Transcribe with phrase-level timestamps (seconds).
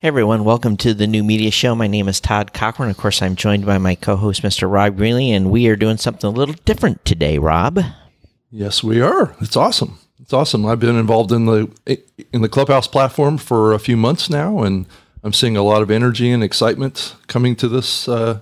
[0.00, 1.74] Hey everyone, welcome to the new media show.
[1.74, 2.88] My name is Todd Cochrane.
[2.88, 4.70] Of course, I'm joined by my co-host, Mr.
[4.70, 7.80] Rob Greenlee, and we are doing something a little different today, Rob.
[8.48, 9.34] Yes, we are.
[9.40, 9.98] It's awesome.
[10.20, 10.64] It's awesome.
[10.66, 11.68] I've been involved in the
[12.32, 14.86] in the Clubhouse platform for a few months now, and
[15.24, 18.38] I'm seeing a lot of energy and excitement coming to this uh,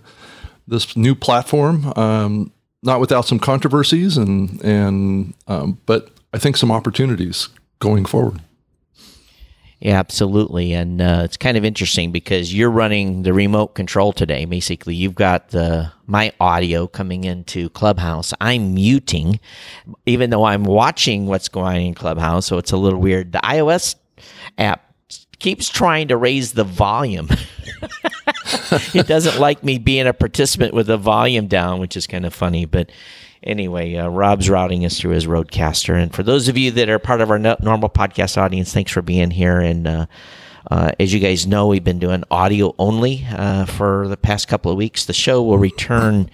[0.68, 1.90] this new platform.
[1.96, 2.52] Um,
[2.82, 7.48] not without some controversies, and and um, but I think some opportunities
[7.78, 8.42] going forward.
[9.80, 10.72] Yeah, absolutely.
[10.72, 14.44] And uh, it's kind of interesting because you're running the remote control today.
[14.46, 18.34] Basically, you've got the my audio coming into Clubhouse.
[18.40, 19.40] I'm muting,
[20.06, 22.46] even though I'm watching what's going on in Clubhouse.
[22.46, 23.32] So it's a little weird.
[23.32, 23.96] The iOS
[24.58, 24.92] app
[25.38, 27.28] keeps trying to raise the volume.
[28.94, 32.34] it doesn't like me being a participant with the volume down, which is kind of
[32.34, 32.64] funny.
[32.64, 32.90] But
[33.42, 36.00] anyway, uh, Rob's routing us through his Rodecaster.
[36.00, 38.92] And for those of you that are part of our no- normal podcast audience, thanks
[38.92, 39.58] for being here.
[39.58, 40.06] And uh,
[40.70, 44.70] uh, as you guys know, we've been doing audio only uh, for the past couple
[44.70, 45.04] of weeks.
[45.04, 46.30] The show will return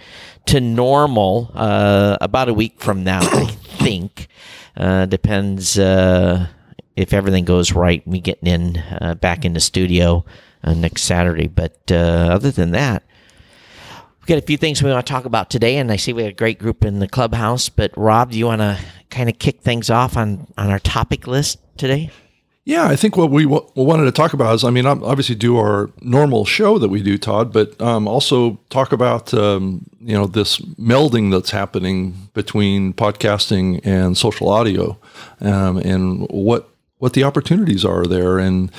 [0.46, 4.28] to normal uh, about a week from now, I think.
[4.76, 10.24] Uh, depends if everything goes right, me getting in back in the studio
[10.64, 11.46] next Saturday.
[11.48, 13.02] But other than that,
[14.22, 16.22] We've got a few things we want to talk about today, and I see we
[16.22, 17.68] have a great group in the clubhouse.
[17.68, 18.78] But Rob, do you want to
[19.10, 22.08] kind of kick things off on on our topic list today?
[22.64, 25.56] Yeah, I think what we w- wanted to talk about is, I mean, obviously do
[25.56, 30.26] our normal show that we do, Todd, but um, also talk about um, you know
[30.26, 34.96] this melding that's happening between podcasting and social audio,
[35.40, 38.70] um, and what what the opportunities are there, and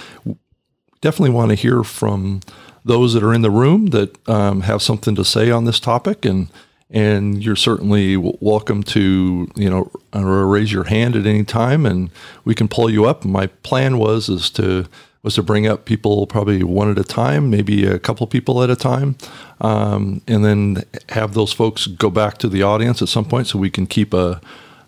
[1.02, 2.40] definitely want to hear from
[2.86, 6.26] those that are in the room that um, have something to say on this topic,
[6.26, 6.50] and
[6.90, 12.10] and you're certainly welcome to you know raise your hand at any time, and
[12.46, 13.26] we can pull you up.
[13.26, 14.86] My plan was is to
[15.24, 18.70] was to bring up people probably one at a time, maybe a couple people at
[18.70, 19.16] a time,
[19.62, 23.58] um, and then have those folks go back to the audience at some point so
[23.58, 24.42] we can keep a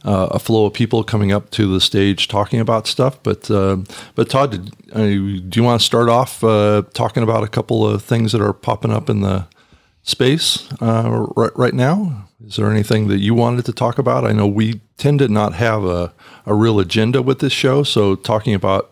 [0.05, 3.21] uh, a flow of people coming up to the stage talking about stuff.
[3.23, 3.77] But uh,
[4.13, 7.85] but Todd, did, uh, do you want to start off uh, talking about a couple
[7.85, 9.47] of things that are popping up in the
[10.03, 12.27] space uh, right, right now?
[12.45, 14.23] Is there anything that you wanted to talk about?
[14.23, 16.13] I know we tend to not have a,
[16.45, 18.91] a real agenda with this show, so talking about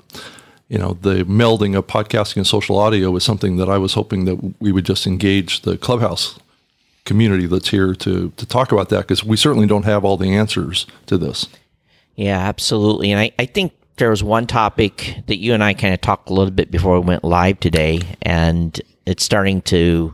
[0.67, 4.25] you know the melding of podcasting and social audio was something that I was hoping
[4.25, 6.39] that we would just engage the clubhouse
[7.05, 10.33] community that's here to to talk about that because we certainly don't have all the
[10.33, 11.47] answers to this.
[12.15, 13.11] Yeah, absolutely.
[13.11, 16.29] And I, I think there was one topic that you and I kind of talked
[16.29, 20.13] a little bit before we went live today, and it's starting to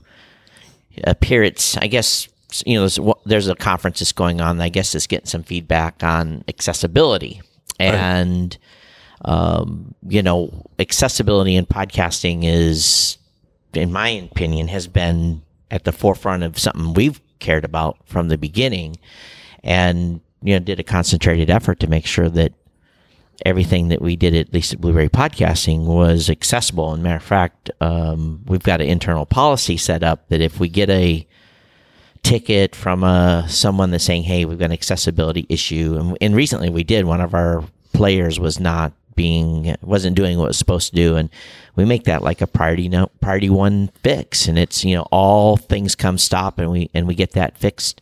[1.04, 1.44] appear.
[1.44, 2.28] It's I guess
[2.66, 4.60] you know there's, there's a conference that's going on.
[4.60, 7.42] I guess it's getting some feedback on accessibility
[7.80, 8.58] and.
[8.58, 8.66] Right.
[9.26, 13.18] Um, you know, accessibility in podcasting is,
[13.74, 18.38] in my opinion, has been at the forefront of something we've cared about from the
[18.38, 18.98] beginning
[19.64, 22.54] and you know did a concentrated effort to make sure that
[23.46, 26.94] everything that we did at least at Blubrry podcasting was accessible.
[26.94, 30.68] And matter of fact um, we've got an internal policy set up that if we
[30.70, 31.26] get a
[32.22, 33.08] ticket from a
[33.46, 37.06] uh, someone that's saying hey we've got an accessibility issue and, and recently we did
[37.06, 37.64] one of our
[37.94, 41.18] players was not being wasn't doing what it was supposed to do.
[41.18, 41.30] And
[41.76, 44.48] we make that like a priority no, priority one fix.
[44.48, 48.00] And it's you know all things come stop and we and we get that fixed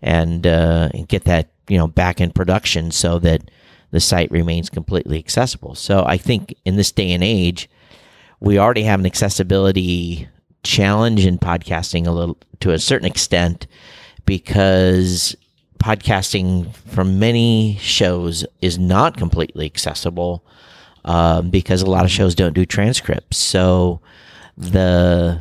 [0.00, 3.50] and, uh, and get that you know back in production so that
[3.90, 5.74] the site remains completely accessible.
[5.74, 7.68] So i think in this day and age
[8.38, 10.28] we already have an accessibility
[10.62, 13.66] challenge in podcasting a little to a certain extent
[14.24, 15.34] because
[15.80, 20.44] podcasting from many shows is not completely accessible
[21.04, 23.38] um, because a lot of shows don't do transcripts.
[23.38, 24.00] So
[24.56, 25.40] the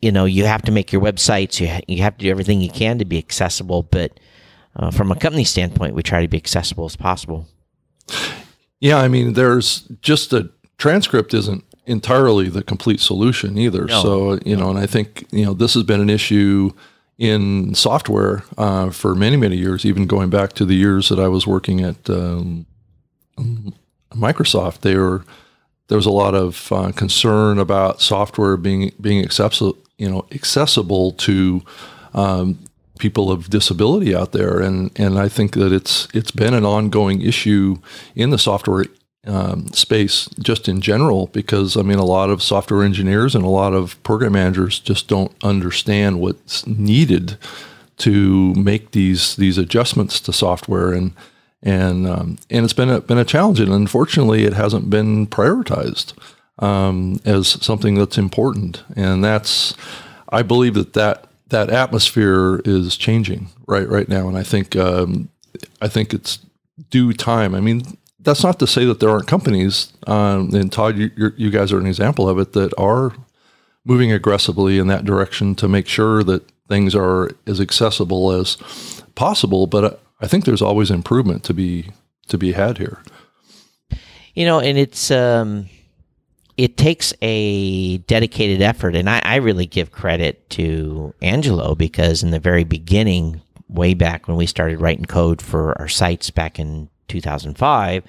[0.00, 2.60] you know you have to make your websites you ha- you have to do everything
[2.60, 4.18] you can to be accessible but
[4.76, 7.48] uh, from a company standpoint we try to be accessible as possible
[8.80, 14.02] yeah i mean there's just a transcript isn't entirely the complete solution either no.
[14.02, 16.70] so you know and i think you know this has been an issue
[17.18, 21.28] in software uh, for many many years even going back to the years that i
[21.28, 22.66] was working at um,
[24.14, 25.24] Microsoft, they were
[25.88, 31.12] there was a lot of uh, concern about software being being accessible, you know, accessible
[31.12, 31.62] to
[32.14, 32.58] um,
[32.98, 37.22] people of disability out there, and and I think that it's it's been an ongoing
[37.22, 37.78] issue
[38.14, 38.84] in the software
[39.26, 43.48] um, space just in general because I mean a lot of software engineers and a
[43.48, 47.36] lot of program managers just don't understand what's needed
[47.98, 50.92] to make these these adjustments to software.
[50.92, 51.12] And
[51.62, 56.14] and um, and it's been a, been a challenge, and unfortunately, it hasn't been prioritized.
[56.60, 59.74] um, as something that's important, and that's
[60.28, 65.30] I believe that that that atmosphere is changing right right now, and I think um,
[65.80, 66.38] I think it's
[66.90, 67.54] due time.
[67.54, 67.82] I mean,
[68.20, 71.78] that's not to say that there aren't companies, um, and Todd, you, you guys are
[71.78, 73.12] an example of it that are
[73.84, 79.66] moving aggressively in that direction to make sure that things are as accessible as possible.
[79.66, 81.90] But I think there's always improvement to be
[82.28, 83.02] to be had here.
[84.34, 85.68] You know, and it's um,
[86.56, 92.30] it takes a dedicated effort, and I, I really give credit to Angelo because in
[92.30, 96.88] the very beginning, way back when we started writing code for our sites back in
[97.08, 98.04] 2005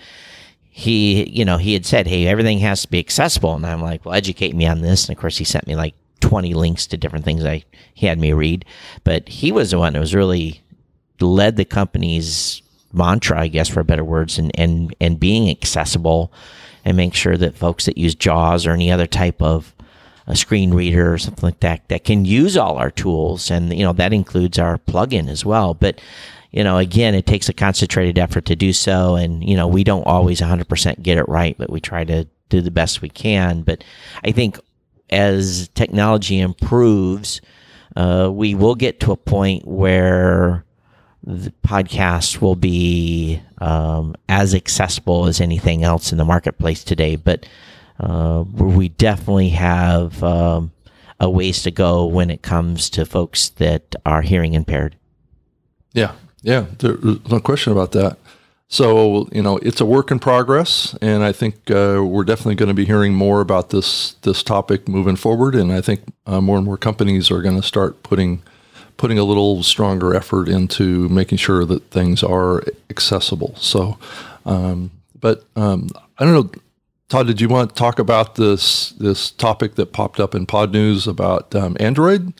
[0.73, 4.05] he you know he had said hey everything has to be accessible and i'm like
[4.05, 6.97] well educate me on this and of course he sent me like 20 links to
[6.97, 7.63] different things i
[7.93, 8.63] he had me read
[9.03, 10.61] but he was the one that was really
[11.21, 12.61] led the company's
[12.93, 16.31] mantra i guess for better words and and and being accessible
[16.83, 19.73] and make sure that folks that use jaws or any other type of
[20.27, 23.51] a screen reader or something like that that can use all our tools.
[23.51, 25.73] And you know that includes our plugin as well.
[25.73, 25.99] But
[26.51, 29.15] you know again it takes a concentrated effort to do so.
[29.15, 32.61] And you know we don't always 100% get it right but we try to do
[32.61, 33.61] the best we can.
[33.61, 33.83] But
[34.23, 34.59] i think
[35.09, 37.41] as technology improves
[37.97, 40.63] uh, we will get to a point where
[41.23, 47.45] the podcast will be um, as accessible as anything else in the marketplace today but
[48.01, 50.71] uh, we definitely have um,
[51.19, 54.95] a ways to go when it comes to folks that are hearing impaired.
[55.93, 58.17] Yeah, yeah, there's no question about that.
[58.69, 62.69] So you know, it's a work in progress, and I think uh, we're definitely going
[62.69, 65.53] to be hearing more about this this topic moving forward.
[65.53, 68.41] And I think uh, more and more companies are going to start putting
[69.01, 73.55] putting a little stronger effort into making sure that things are accessible.
[73.55, 73.97] So,
[74.45, 75.89] um, but um,
[76.19, 76.51] I don't know.
[77.09, 81.07] Todd, did you want to talk about this this topic that popped up in Podnews
[81.07, 82.31] about um, Android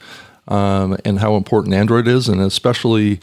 [0.48, 3.20] um, and how important Android is, and especially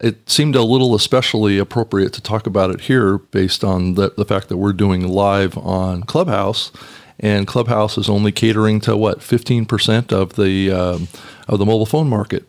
[0.00, 4.24] it seemed a little especially appropriate to talk about it here based on the, the
[4.24, 6.72] fact that we're doing live on Clubhouse,
[7.20, 11.06] and Clubhouse is only catering to what 15% of the um,
[11.48, 12.44] of the mobile phone market,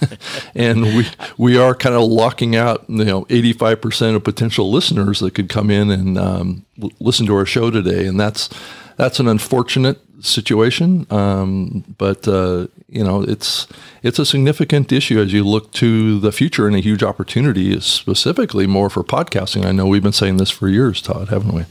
[0.54, 1.06] and we
[1.36, 5.48] we are kind of locking out you know 85 percent of potential listeners that could
[5.48, 8.48] come in and um, l- listen to our show today, and that's
[8.96, 13.66] that's an unfortunate situation, um, but uh, you know it's
[14.02, 17.84] it's a significant issue as you look to the future and a huge opportunity is
[17.84, 19.64] specifically more for podcasting.
[19.64, 21.64] I know we've been saying this for years, Todd, haven't we?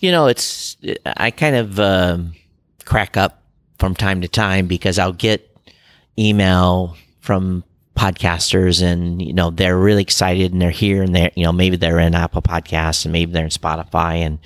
[0.00, 2.18] You know, it's I kind of uh,
[2.84, 3.42] crack up
[3.78, 5.55] from time to time because I'll get
[6.18, 7.64] email from
[7.96, 11.76] podcasters and you know they're really excited and they're here and they're you know maybe
[11.76, 14.38] they're in apple podcasts and maybe they're in spotify and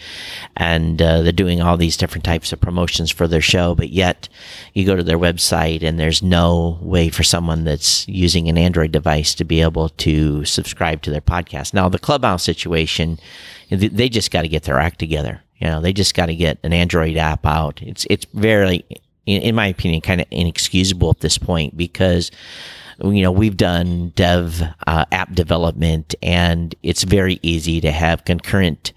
[0.56, 4.28] and uh, they're doing all these different types of promotions for their show but yet
[4.72, 8.92] you go to their website and there's no way for someone that's using an android
[8.92, 11.74] device to be able to subscribe to their podcast.
[11.74, 13.18] Now the clubhouse situation
[13.68, 15.42] they just got to get their act together.
[15.58, 17.82] You know they just got to get an android app out.
[17.82, 18.84] It's it's very
[19.30, 22.30] in, in my opinion, kind of inexcusable at this point because
[23.02, 28.92] you know we've done dev uh, app development and it's very easy to have concurrent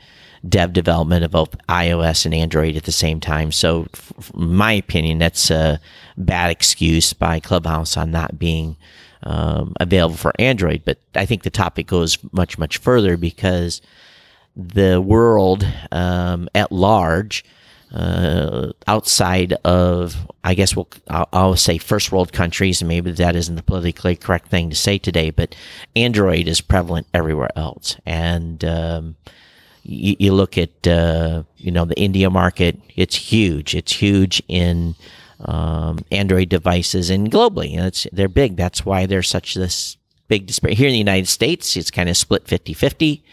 [0.48, 3.52] dev development of both ios and android at the same time.
[3.52, 3.88] So
[4.34, 5.80] my opinion that's a
[6.18, 8.76] bad excuse by clubhouse on not being
[9.24, 10.84] um, available for android.
[10.84, 13.82] But i think the topic goes much much further because
[14.56, 17.44] the world um, at large
[17.94, 23.36] uh, outside of, I guess we'll, I'll, I'll, say first world countries, and maybe that
[23.36, 25.56] isn't the politically correct thing to say today, but
[25.96, 27.98] Android is prevalent everywhere else.
[28.04, 29.16] And um,
[29.84, 33.76] you, you, look at, uh, you know, the India market, it's huge.
[33.76, 34.96] It's huge in
[35.46, 37.72] um, Android devices and globally.
[37.72, 38.56] You know, it's, they're big.
[38.58, 39.98] That's why there's such this
[40.28, 40.78] big disparity.
[40.78, 43.24] Here in the United States, it's kind of split 50 50.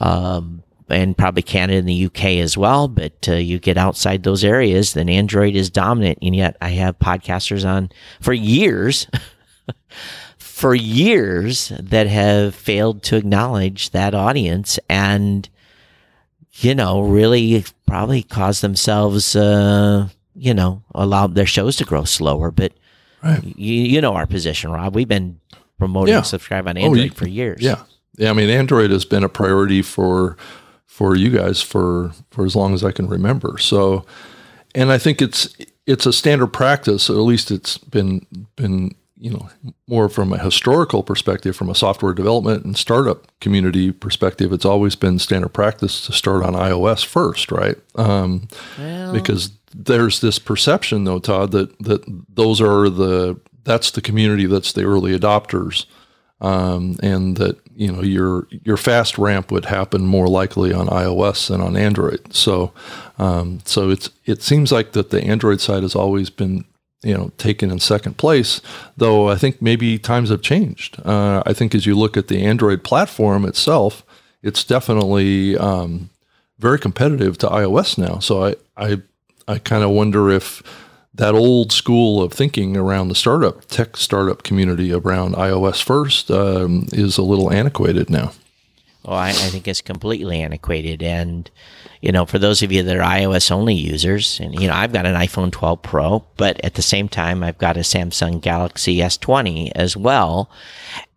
[0.00, 0.62] Um,
[0.94, 2.88] and probably Canada and the UK as well.
[2.88, 6.18] But uh, you get outside those areas, then Android is dominant.
[6.22, 9.06] And yet I have podcasters on for years,
[10.38, 15.48] for years that have failed to acknowledge that audience and,
[16.52, 22.50] you know, really probably caused themselves, uh, you know, allow their shows to grow slower.
[22.50, 22.72] But
[23.22, 23.42] right.
[23.44, 24.94] you, you know our position, Rob.
[24.94, 25.40] We've been
[25.78, 26.22] promoting yeah.
[26.22, 27.60] subscribe on Android oh, you, for years.
[27.60, 27.82] Yeah.
[28.16, 30.36] Yeah, I mean, Android has been a priority for
[30.94, 33.58] for you guys for for as long as I can remember.
[33.58, 34.06] So,
[34.76, 35.52] and I think it's
[35.86, 38.24] it's a standard practice, or at least it's been
[38.54, 39.48] been you know,
[39.88, 44.94] more from a historical perspective, from a software development and startup community perspective, it's always
[44.96, 47.76] been standard practice to start on iOS first, right?
[47.94, 48.48] Um,
[48.78, 49.12] well.
[49.14, 54.72] Because there's this perception, though, Todd, that that those are the that's the community that's
[54.74, 55.86] the early adopters,
[56.40, 61.48] um, and that you know your your fast ramp would happen more likely on iOS
[61.48, 62.34] than on Android.
[62.34, 62.72] So,
[63.18, 66.64] um, so it's it seems like that the Android side has always been
[67.02, 68.60] you know taken in second place.
[68.96, 71.00] Though I think maybe times have changed.
[71.04, 74.04] Uh, I think as you look at the Android platform itself,
[74.42, 76.10] it's definitely um,
[76.58, 78.18] very competitive to iOS now.
[78.18, 79.02] So I I
[79.46, 80.62] I kind of wonder if
[81.14, 86.86] that old school of thinking around the startup tech startup community around iOS first um,
[86.92, 88.32] is a little antiquated now.
[89.04, 91.50] Well, I, I, think it's completely antiquated, and
[92.00, 94.94] you know, for those of you that are iOS only users, and you know, I've
[94.94, 98.98] got an iPhone 12 Pro, but at the same time, I've got a Samsung Galaxy
[98.98, 100.50] S20 as well,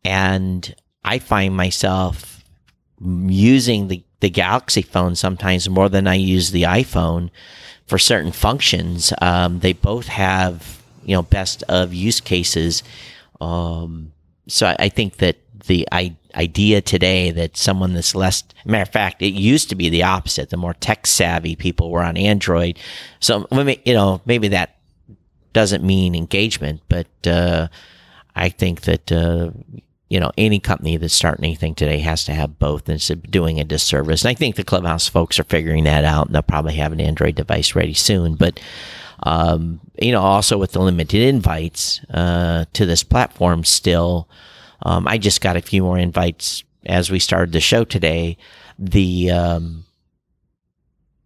[0.03, 0.75] and
[1.05, 2.43] I find myself
[2.99, 7.29] using the the Galaxy phone sometimes more than I use the iPhone
[7.87, 9.13] for certain functions.
[9.21, 12.83] Um, they both have you know best of use cases.
[13.41, 14.11] Um,
[14.47, 18.89] so I, I, think that the I, idea today that someone that's less matter of
[18.89, 20.49] fact, it used to be the opposite.
[20.49, 22.79] The more tech savvy people were on Android.
[23.19, 24.77] So you know maybe that
[25.53, 27.67] doesn't mean engagement, but uh,
[28.35, 29.51] I think that uh,
[30.09, 33.59] you know, any company that's starting anything today has to have both, and it's doing
[33.59, 34.23] a disservice.
[34.23, 37.01] And I think the Clubhouse folks are figuring that out, and they'll probably have an
[37.01, 38.35] Android device ready soon.
[38.35, 38.59] But
[39.23, 44.29] um, you know, also with the limited invites uh, to this platform, still,
[44.83, 48.37] um, I just got a few more invites as we started the show today.
[48.79, 49.85] The um,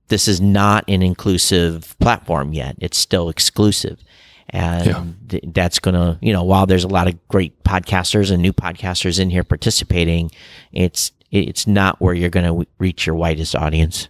[0.08, 4.04] this is not an inclusive platform yet; it's still exclusive
[4.52, 5.40] and yeah.
[5.48, 9.20] that's going to you know while there's a lot of great podcasters and new podcasters
[9.20, 10.30] in here participating
[10.72, 14.10] it's it's not where you're going to w- reach your widest audience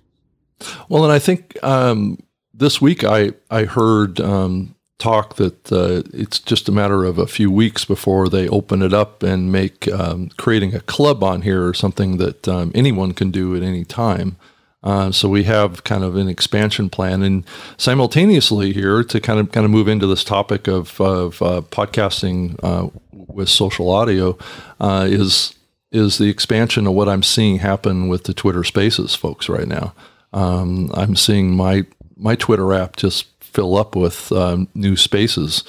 [0.90, 2.18] well and i think um,
[2.54, 7.26] this week i i heard um, talk that uh, it's just a matter of a
[7.26, 11.66] few weeks before they open it up and make um, creating a club on here
[11.66, 14.38] or something that um, anyone can do at any time
[14.84, 17.46] uh, so we have kind of an expansion plan, and
[17.78, 22.60] simultaneously here to kind of kind of move into this topic of, of uh, podcasting
[22.64, 24.38] uh, with social audio
[24.80, 25.56] uh, is
[25.92, 29.94] is the expansion of what I'm seeing happen with the Twitter Spaces folks right now.
[30.34, 31.86] Um, I'm seeing my
[32.18, 35.64] my Twitter app just fill up with um, new spaces.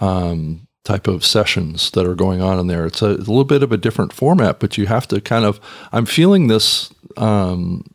[0.00, 2.86] Um, type of sessions that are going on in there.
[2.86, 5.60] It's a, a, little bit of a different format, but you have to kind of.
[5.92, 7.91] I'm feeling this um,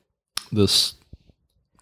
[0.52, 0.94] this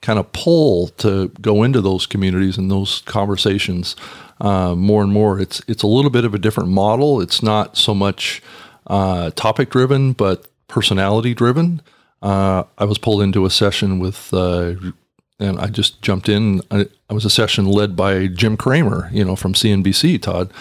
[0.02, 3.96] kind of pull to go into those communities and those conversations
[4.40, 5.40] uh, more and more.
[5.40, 7.22] It's it's a little bit of a different model.
[7.22, 8.42] It's not so much
[8.88, 11.82] uh, topic driven, but personality driven.
[12.22, 14.74] Uh, I was pulled into a session with, uh,
[15.40, 16.62] and I just jumped in.
[16.72, 20.52] I, I, was a session led by Jim Cramer, you know, from CNBC, Todd,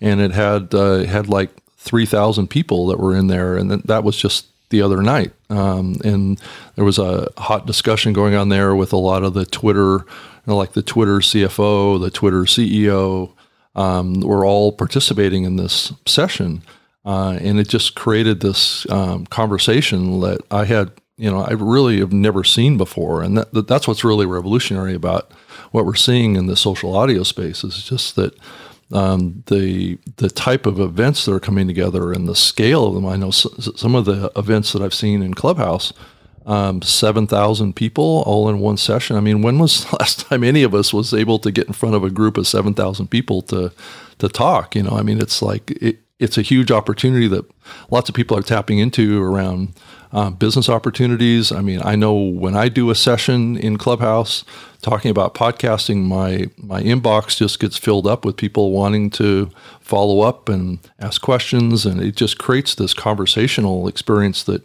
[0.00, 4.04] and it had uh, had like three thousand people that were in there, and that
[4.04, 5.32] was just the other night.
[5.48, 6.40] Um, and
[6.74, 10.48] there was a hot discussion going on there with a lot of the Twitter, you
[10.48, 13.32] know, like the Twitter CFO, the Twitter CEO,
[13.76, 16.62] um, were all participating in this session.
[17.04, 21.98] Uh, and it just created this um, conversation that I had, you know, I really
[22.00, 23.22] have never seen before.
[23.22, 25.30] And that, that's what's really revolutionary about
[25.70, 28.34] what we're seeing in the social audio space is just that
[28.92, 33.06] um, the the type of events that are coming together and the scale of them.
[33.06, 35.92] I know some of the events that I've seen in Clubhouse,
[36.46, 39.16] um, seven thousand people all in one session.
[39.16, 41.72] I mean, when was the last time any of us was able to get in
[41.72, 43.72] front of a group of seven thousand people to
[44.18, 44.76] to talk?
[44.76, 47.44] You know, I mean, it's like it, it's a huge opportunity that
[47.90, 49.74] lots of people are tapping into around
[50.12, 51.52] uh, business opportunities.
[51.52, 54.44] I mean, I know when I do a session in Clubhouse
[54.82, 59.50] talking about podcasting, my my inbox just gets filled up with people wanting to
[59.80, 64.62] follow up and ask questions, and it just creates this conversational experience that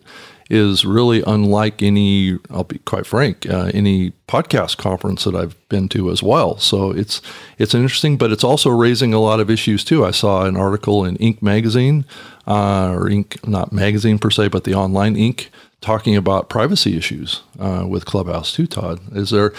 [0.50, 2.39] is really unlike any.
[2.50, 6.58] I'll be quite frank, uh, any podcast conference that I've been to as well.
[6.58, 7.22] So it's
[7.58, 10.06] it's interesting, but it's also raising a lot of issues too.
[10.06, 11.42] I saw an article in Inc.
[11.42, 12.06] magazine,
[12.48, 13.48] uh, or Inc.
[13.48, 15.48] not magazine per se, but the online Inc.
[15.82, 18.68] talking about privacy issues uh, with Clubhouse too.
[18.68, 19.54] Todd, is there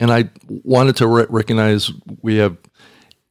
[0.00, 1.90] and I wanted to re- recognize
[2.22, 2.56] we have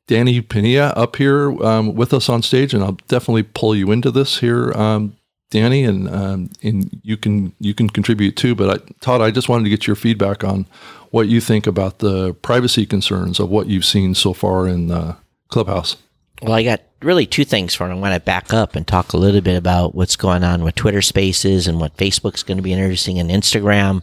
[0.07, 4.11] Danny Peña up here um, with us on stage, and I'll definitely pull you into
[4.11, 5.15] this here, um,
[5.53, 8.55] Danny, and um, and you can you can contribute too.
[8.55, 10.65] But I, Todd, I just wanted to get your feedback on
[11.11, 15.15] what you think about the privacy concerns of what you've seen so far in uh,
[15.49, 15.97] Clubhouse.
[16.41, 17.91] Well, I got really two things for it.
[17.91, 20.73] I want to back up and talk a little bit about what's going on with
[20.73, 24.01] Twitter Spaces and what Facebook's going to be introducing and Instagram.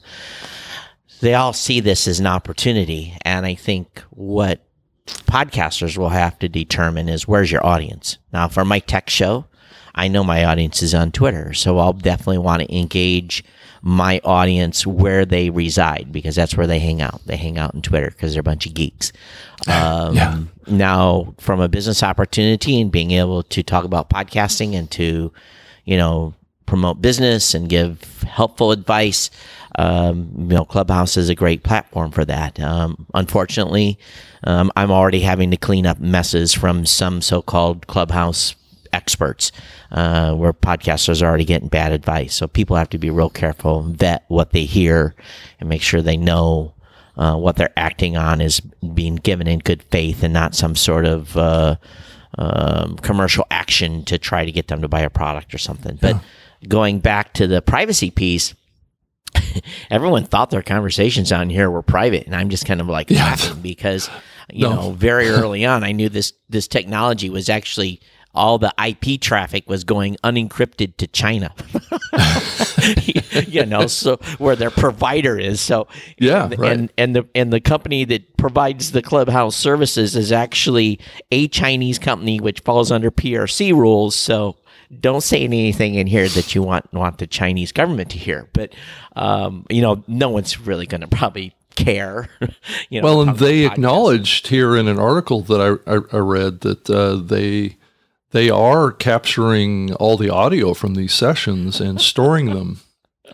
[1.21, 4.64] They all see this as an opportunity, and I think what
[5.07, 8.19] podcasters will have to determine is where's your audience.
[8.33, 9.47] Now, for my tech show,
[9.94, 13.44] I know my audience is on Twitter, so I'll definitely want to engage
[13.82, 17.20] my audience where they reside because that's where they hang out.
[17.26, 19.12] They hang out on Twitter because they're a bunch of geeks.
[19.66, 20.40] Um, yeah.
[20.66, 25.32] Now, from a business opportunity and being able to talk about podcasting and to,
[25.85, 26.35] you know,
[26.66, 29.30] promote business and give helpful advice,
[29.76, 32.61] um, you know, Clubhouse is a great platform for that.
[32.61, 33.99] Um, unfortunately,
[34.44, 38.54] um, I'm already having to clean up messes from some so-called Clubhouse
[38.92, 39.52] experts,
[39.92, 42.35] uh, where podcasters are already getting bad advice.
[42.35, 45.14] So people have to be real careful, vet what they hear,
[45.59, 46.75] and make sure they know
[47.16, 51.04] uh, what they're acting on is being given in good faith and not some sort
[51.04, 51.76] of uh,
[52.38, 55.99] um, commercial action to try to get them to buy a product or something.
[56.00, 56.68] But yeah.
[56.68, 58.54] going back to the privacy piece.
[59.90, 63.23] everyone thought their conversations on here were private, and I'm just kind of like yeah.
[63.26, 64.11] laughing because
[64.52, 64.75] you no.
[64.75, 68.00] know very early on I knew this this technology was actually
[68.34, 71.52] all the IP traffic was going unencrypted to China.
[73.49, 75.60] you know, so where their provider is.
[75.60, 76.72] So yeah, and, right.
[76.72, 81.99] and and the and the company that provides the clubhouse services is actually a Chinese
[81.99, 84.14] company which falls under PRC rules.
[84.14, 84.56] So
[85.00, 88.49] don't say anything in here that you want want the Chinese government to hear.
[88.52, 88.75] But
[89.16, 92.28] um, you know, no one's really going to probably care.
[92.90, 96.60] you know, well, and they acknowledged here in an article that I, I, I read
[96.60, 97.76] that uh, they
[98.32, 102.80] they are capturing all the audio from these sessions and storing them,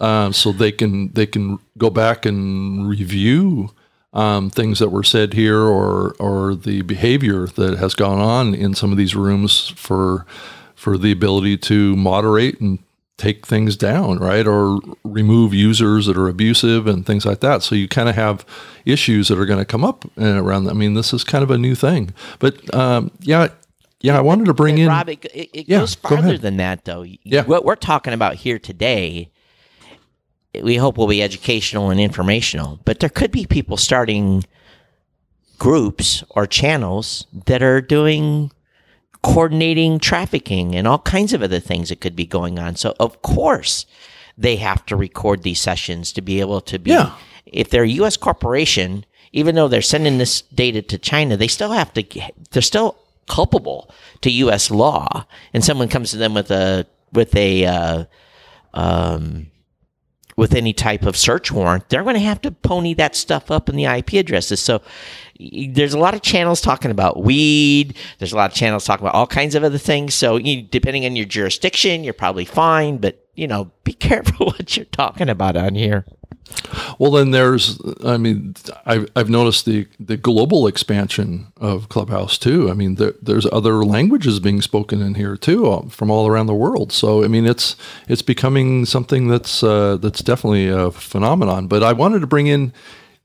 [0.01, 3.71] um, so they can they can go back and review
[4.13, 8.75] um, things that were said here or or the behavior that has gone on in
[8.75, 10.27] some of these rooms for
[10.75, 12.79] for the ability to moderate and
[13.19, 14.47] take things down, right?
[14.47, 17.63] Or remove users that are abusive and things like that.
[17.63, 18.45] So you kind of have
[18.85, 20.65] issues that are going to come up around.
[20.65, 20.73] That.
[20.73, 23.49] I mean, this is kind of a new thing, but um, yeah,
[24.01, 24.89] yeah, I wanted to bring in.
[24.89, 27.03] Rob, it, it yeah, goes farther go than that, though.
[27.03, 27.45] Yeah.
[27.45, 29.31] What we're talking about here today,
[30.63, 34.45] we hope will be educational and informational, but there could be people starting
[35.59, 38.53] groups or channels that are doing
[39.23, 42.77] coordinating trafficking and all kinds of other things that could be going on.
[42.77, 43.87] So, of course,
[44.37, 46.91] they have to record these sessions to be able to be.
[46.91, 47.15] Yeah.
[47.47, 48.17] If they're a U.S.
[48.17, 52.05] corporation, even though they're sending this data to China, they still have to.
[52.51, 52.97] They're still
[53.29, 53.91] culpable
[54.23, 54.71] to U.S.
[54.71, 58.05] law, and someone comes to them with a with a uh,
[58.75, 59.47] um,
[60.37, 63.69] with any type of search warrant, they're going to have to pony that stuff up
[63.69, 64.61] in the IP addresses.
[64.61, 64.83] So
[65.39, 67.97] there's a lot of channels talking about weed.
[68.19, 70.15] There's a lot of channels talking about all kinds of other things.
[70.15, 74.77] So you, depending on your jurisdiction, you're probably fine, but you know, be careful what
[74.77, 76.05] you're talking about on here.
[76.99, 78.55] Well, then there's, I mean,
[78.87, 82.71] I've, I've noticed the, the global expansion of Clubhouse too.
[82.71, 86.47] I mean, there, there's other languages being spoken in here too uh, from all around
[86.47, 86.93] the world.
[86.93, 87.77] So, I mean, it's
[88.09, 91.67] it's becoming something that's uh, that's definitely a phenomenon.
[91.67, 92.73] But I wanted to bring in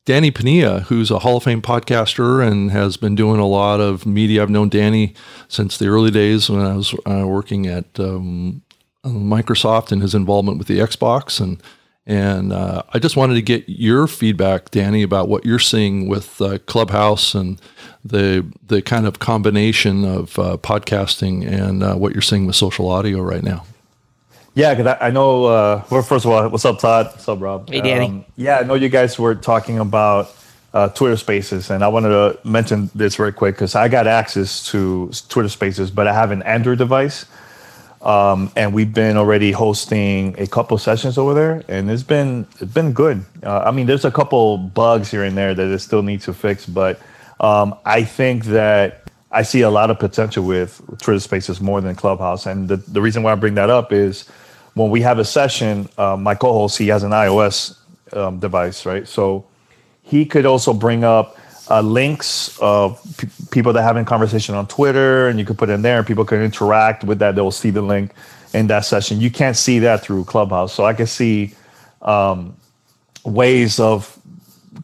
[0.05, 4.05] Danny Peña, who's a Hall of Fame podcaster and has been doing a lot of
[4.05, 4.41] media.
[4.41, 5.13] I've known Danny
[5.47, 8.63] since the early days when I was uh, working at um,
[9.03, 11.61] Microsoft and his involvement with the Xbox and
[12.07, 16.41] and uh, I just wanted to get your feedback, Danny, about what you're seeing with
[16.41, 17.61] uh, Clubhouse and
[18.03, 22.89] the the kind of combination of uh, podcasting and uh, what you're seeing with social
[22.89, 23.65] audio right now.
[24.55, 25.45] Yeah, because I, I, know.
[25.45, 27.07] Uh, well, first of all, what's up, Todd?
[27.07, 27.69] What's up, Rob?
[27.69, 28.07] Hey, Danny.
[28.07, 30.35] Um, yeah, I know you guys were talking about
[30.73, 34.69] uh, Twitter Spaces, and I wanted to mention this very quick because I got access
[34.71, 37.25] to Twitter Spaces, but I have an Android device.
[38.03, 42.73] Um, and we've been already hosting a couple sessions over there, and it's been it's
[42.73, 43.25] been good.
[43.43, 46.65] Uh, I mean, there's a couple bugs here and there that still needs to fix,
[46.65, 46.99] but
[47.41, 51.95] um, I think that I see a lot of potential with Twitter Spaces more than
[51.95, 52.45] Clubhouse.
[52.45, 54.27] And the, the reason why I bring that up is
[54.75, 57.77] when we have a session, uh, my co-host he has an iOS
[58.13, 59.07] um, device, right?
[59.07, 59.45] So
[60.03, 61.37] he could also bring up
[61.71, 65.83] uh, links of p- people that having conversation on Twitter, and you could put in
[65.83, 67.35] there, and people can interact with that.
[67.35, 68.13] They'll see the link
[68.53, 69.21] in that session.
[69.21, 71.55] You can't see that through Clubhouse, so I can see
[72.03, 72.57] um,
[73.25, 74.19] ways of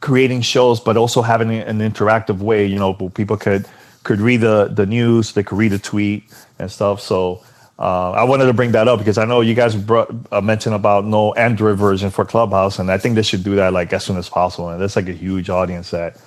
[0.02, 2.66] creating shows, but also having an interactive way.
[2.66, 3.68] You know, people could
[4.04, 6.24] could read the the news, they could read a tweet
[6.60, 7.02] and stuff.
[7.02, 7.44] So.
[7.80, 10.76] Uh, I wanted to bring that up because I know you guys brought, uh, mentioned
[10.76, 14.06] about no Android version for Clubhouse, and I think they should do that like as
[14.06, 14.70] soon as possible.
[14.70, 16.18] And there's like a huge audience that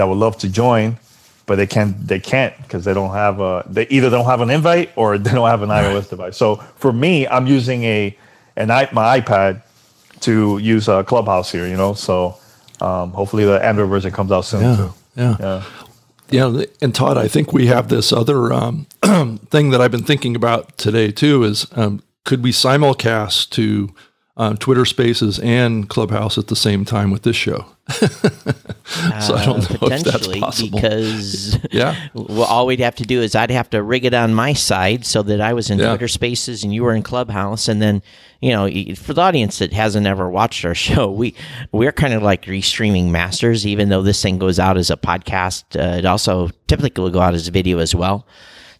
[0.00, 0.98] that would love to join,
[1.46, 4.50] but they can't they can't because they don't have a they either don't have an
[4.50, 6.38] invite or they don't have an iOS device.
[6.38, 8.16] So for me, I'm using a
[8.56, 9.62] an i my iPad
[10.22, 11.68] to use a Clubhouse here.
[11.68, 12.36] You know, so
[12.80, 14.94] um, hopefully the Android version comes out soon Yeah, too.
[15.16, 15.36] yeah.
[15.40, 15.64] Yeah.
[16.30, 18.86] Yeah, and Todd, I think we have this other um,
[19.50, 21.44] thing that I've been thinking about today too.
[21.44, 23.94] Is um, could we simulcast to
[24.40, 27.66] um, Twitter Spaces and Clubhouse at the same time with this show?
[27.90, 30.80] so I don't know if that's possible.
[30.80, 32.08] because Yeah.
[32.14, 35.04] well, all we'd have to do is I'd have to rig it on my side
[35.04, 35.88] so that I was in Yeah.
[35.90, 38.02] Twitter Spaces and you were in Clubhouse, and then
[38.40, 41.34] you know for the audience that hasn't ever watched our show, we
[41.72, 43.66] we're kind of like restreaming masters.
[43.66, 47.20] Even though this thing goes out as a podcast, uh, it also typically will go
[47.20, 48.26] out as a video as well.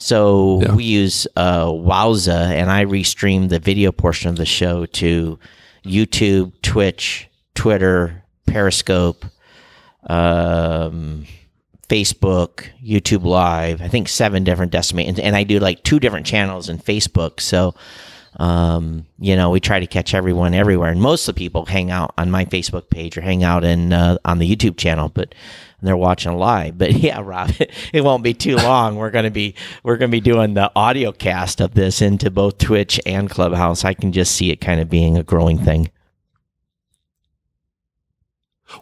[0.00, 0.74] So Yeah.
[0.74, 5.38] we use uh, Wowza, and I restream the video portion of the show to
[5.84, 9.24] YouTube, Twitch, Twitter, Periscope,
[10.08, 11.26] um,
[11.88, 13.82] Facebook, YouTube Live.
[13.82, 17.40] I think seven different destinations, and I do like two different channels in Facebook.
[17.40, 17.74] So,
[18.38, 21.90] um, you know, we try to catch everyone everywhere, and most of the people hang
[21.90, 25.34] out on my Facebook page or hang out in uh, on the YouTube channel, but
[25.82, 26.78] they're watching live.
[26.78, 27.52] But yeah, Rob,
[27.92, 28.96] it won't be too long.
[28.96, 33.00] We're gonna be we're gonna be doing the audio cast of this into both Twitch
[33.06, 33.84] and Clubhouse.
[33.84, 35.90] I can just see it kind of being a growing thing.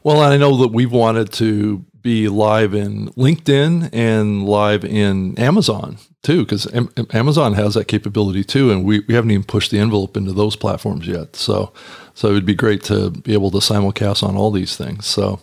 [0.02, 5.98] Well, I know that we've wanted to be live in LinkedIn and live in Amazon
[6.22, 9.78] too, because Am- Amazon has that capability too, and we, we haven't even pushed the
[9.78, 11.36] envelope into those platforms yet.
[11.36, 11.72] So,
[12.14, 15.06] so it'd be great to be able to simulcast on all these things.
[15.06, 15.40] So,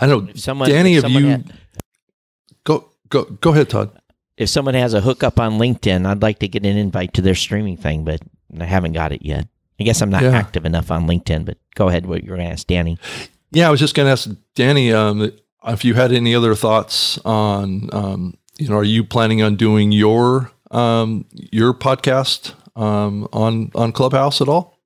[0.00, 1.52] I know, someone- Danny, if have someone you had-
[2.64, 3.90] go go go ahead, Todd?
[4.36, 7.34] if someone has a hookup on LinkedIn, I'd like to get an invite to their
[7.34, 8.20] streaming thing, but
[8.58, 9.46] I haven't got it yet.
[9.78, 10.30] I guess I'm not Yeah.
[10.30, 12.06] active enough on LinkedIn, but go ahead.
[12.06, 12.98] What you're going to ask Danny?
[13.52, 15.30] Yeah, I was just going to ask Danny um,
[15.66, 19.92] if you had any other thoughts on, um, you know, are you planning on doing
[19.92, 24.78] your um, your podcast um, on on Clubhouse at all?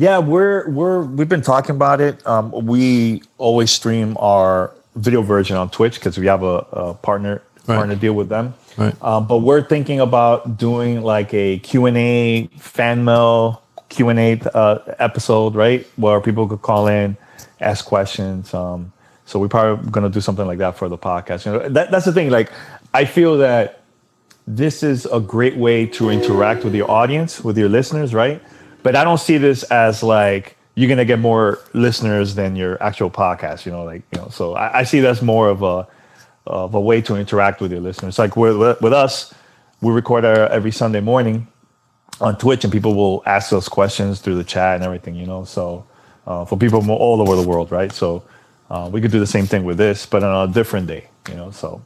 [0.00, 2.26] Yeah, we're we're we've been talking about it.
[2.26, 7.42] Um, we always stream our video version on Twitch because we have a, a partner
[7.66, 7.76] Right.
[7.76, 8.54] partner deal with them.
[8.78, 8.94] Right.
[9.02, 14.18] Um, but we're thinking about doing like a Q and A fan mail Q and
[14.18, 17.18] A uh, episode, right, where people could call in,
[17.60, 18.54] ask questions.
[18.54, 18.92] Um,
[19.26, 21.44] so we're probably going to do something like that for the podcast.
[21.44, 22.30] You know, that, that's the thing.
[22.30, 22.50] Like,
[22.94, 23.82] I feel that
[24.46, 28.42] this is a great way to interact with your audience, with your listeners, right?
[28.82, 33.10] But I don't see this as like you're gonna get more listeners than your actual
[33.10, 34.28] podcast, you know, like you know.
[34.28, 35.86] So I, I see that's more of a
[36.46, 38.18] of a way to interact with your listeners.
[38.18, 39.34] Like with with us,
[39.80, 41.46] we record our, every Sunday morning
[42.20, 45.44] on Twitch, and people will ask us questions through the chat and everything, you know.
[45.44, 45.86] So
[46.26, 47.92] uh, for people from all over the world, right?
[47.92, 48.22] So
[48.70, 51.34] uh, we could do the same thing with this, but on a different day, you
[51.34, 51.50] know.
[51.50, 51.82] So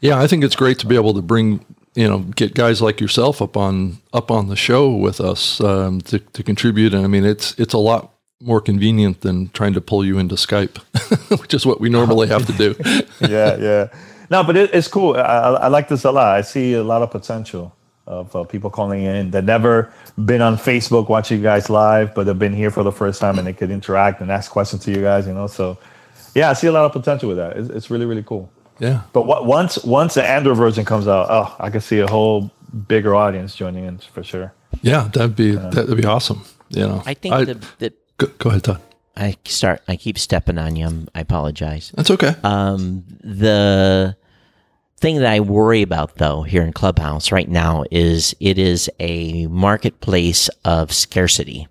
[0.00, 3.00] Yeah, I think it's great to be able to bring you know get guys like
[3.00, 6.94] yourself up on up on the show with us um, to to contribute.
[6.94, 10.36] And I mean, it's it's a lot more convenient than trying to pull you into
[10.36, 10.78] Skype,
[11.40, 12.74] which is what we normally have to do.
[13.20, 13.88] yeah, yeah.
[14.30, 15.16] No, but it, it's cool.
[15.16, 16.36] I, I, like this a lot.
[16.36, 17.74] I see a lot of potential
[18.06, 19.92] of uh, people calling in that never
[20.24, 23.38] been on Facebook watching you guys live, but have been here for the first time
[23.38, 25.26] and they could interact and ask questions to you guys.
[25.26, 25.78] You know, so
[26.34, 27.56] yeah, I see a lot of potential with that.
[27.56, 28.50] It's, it's really really cool.
[28.78, 29.02] Yeah.
[29.12, 32.50] But what, once once the Android version comes out, oh, I can see a whole
[32.86, 34.52] bigger audience joining in for sure.
[34.82, 36.42] Yeah, that'd be that'd be awesome.
[36.70, 38.82] You know, I think the, the go, go ahead, Todd.
[39.16, 39.82] I start.
[39.88, 40.86] I keep stepping on you.
[40.86, 41.92] I'm, I apologize.
[41.96, 42.34] That's okay.
[42.44, 44.16] Um, the
[44.98, 49.46] thing that I worry about though here in Clubhouse right now is it is a
[49.46, 51.68] marketplace of scarcity.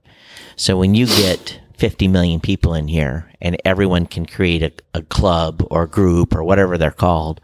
[0.55, 5.01] So when you get 50 million people in here and everyone can create a, a
[5.03, 7.39] club or group or whatever they're called,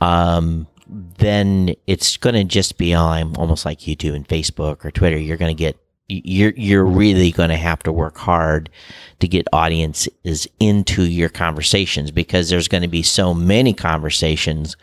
[0.00, 5.18] um, then it's going to just be on almost like YouTube and Facebook or Twitter.
[5.18, 8.68] You're going to get you're you're really going to have to work hard
[9.20, 14.76] to get audiences into your conversations because there's going to be so many conversations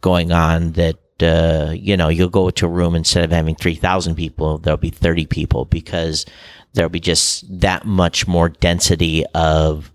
[0.00, 4.14] going on that uh, you know you'll go to a room instead of having 3000
[4.14, 6.24] people there'll be 30 people because
[6.74, 9.90] there'll be just that much more density of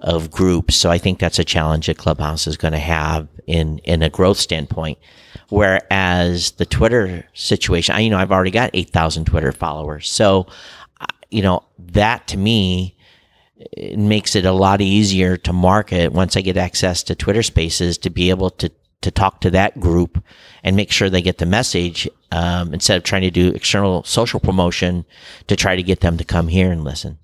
[0.00, 0.74] of groups.
[0.74, 4.10] So i think that's a challenge that clubhouse is going to have in in a
[4.10, 4.98] growth standpoint.
[5.48, 10.08] Whereas the twitter situation I, you know i've already got 8000 twitter followers.
[10.08, 10.46] So
[11.30, 12.96] you know that to me
[13.56, 17.98] it makes it a lot easier to market once I get access to Twitter Spaces
[17.98, 18.70] to be able to
[19.02, 20.22] to talk to that group
[20.62, 24.40] and make sure they get the message um, instead of trying to do external social
[24.40, 25.04] promotion
[25.46, 27.18] to try to get them to come here and listen.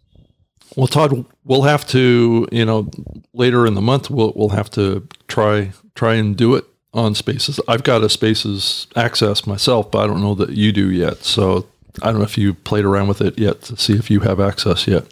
[0.77, 2.89] Well, Todd, we'll have to, you know,
[3.35, 7.59] later in the month, we'll we'll have to try try and do it on Spaces.
[7.67, 11.25] I've got a Spaces access myself, but I don't know that you do yet.
[11.25, 11.67] So
[12.03, 14.39] I don't know if you played around with it yet to see if you have
[14.39, 15.05] access yet.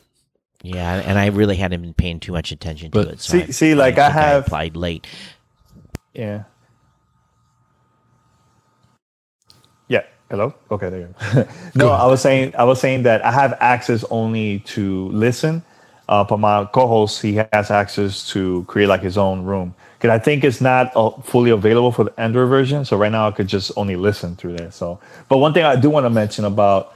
[0.62, 3.20] Yeah, and I really hadn't been paying too much attention But to it.
[3.20, 5.06] So see- I- see, like, I think have- applied late.
[6.14, 6.44] Yeah.
[9.88, 10.02] Yeah.
[10.30, 10.54] Hello.
[10.70, 10.90] Okay.
[10.90, 11.48] There you go.
[11.76, 15.62] no, I was saying I was saying that I have access only to listen,
[16.08, 20.18] uh, but my co-host he has access to create like his own room because I
[20.18, 22.84] think it's not uh, fully available for the Android version.
[22.84, 24.70] So right now I could just only listen through there.
[24.70, 26.94] So, but one thing I do want to mention about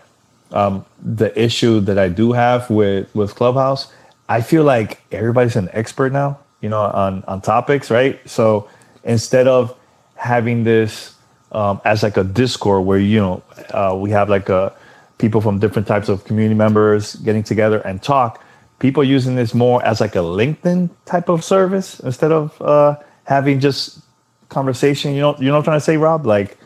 [0.53, 3.92] um, the issue that I do have with with Clubhouse,
[4.29, 8.21] I feel like everybody's an expert now, you know, on on topics, right?
[8.29, 8.68] So
[9.05, 9.75] instead of
[10.16, 11.12] having this
[11.53, 14.73] um, as like a Discord where you know uh, we have like a
[15.19, 18.43] people from different types of community members getting together and talk,
[18.81, 23.61] people using this more as like a LinkedIn type of service instead of uh, having
[23.61, 24.01] just
[24.49, 25.15] conversation.
[25.15, 26.27] You know, you know what I'm trying to say, Rob?
[26.27, 26.59] Like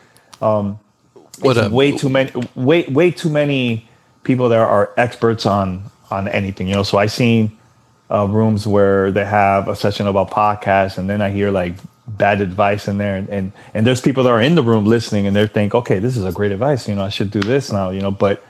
[1.40, 3.88] What it's a- way too many way way too many
[4.25, 7.57] people there are experts on on anything you know so i seen
[8.11, 11.75] uh, rooms where they have a session about podcasts and then i hear like
[12.09, 15.27] bad advice in there and, and and there's people that are in the room listening
[15.27, 17.73] and they think okay this is a great advice you know i should do this
[17.73, 18.45] now you know but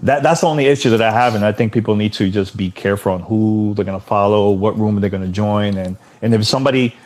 [0.00, 2.56] that that's the only issue that i have and i think people need to just
[2.56, 5.96] be careful on who they're going to follow what room they're going to join and
[6.22, 6.96] and if somebody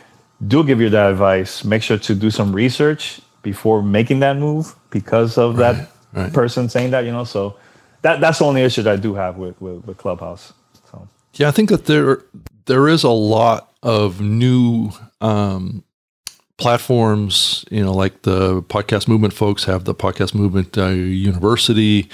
[0.47, 4.75] do give you that advice, make sure to do some research before making that move
[4.89, 6.31] because of that right.
[6.33, 7.23] person saying that, you know.
[7.23, 7.57] So
[8.01, 10.53] that that's the only issue that I do have with with, with Clubhouse.
[10.91, 12.23] So Yeah, I think that there
[12.65, 15.83] there is a lot of new um,
[16.59, 17.65] platforms.
[17.71, 22.09] You know, like the podcast movement folks have the podcast movement uh, university.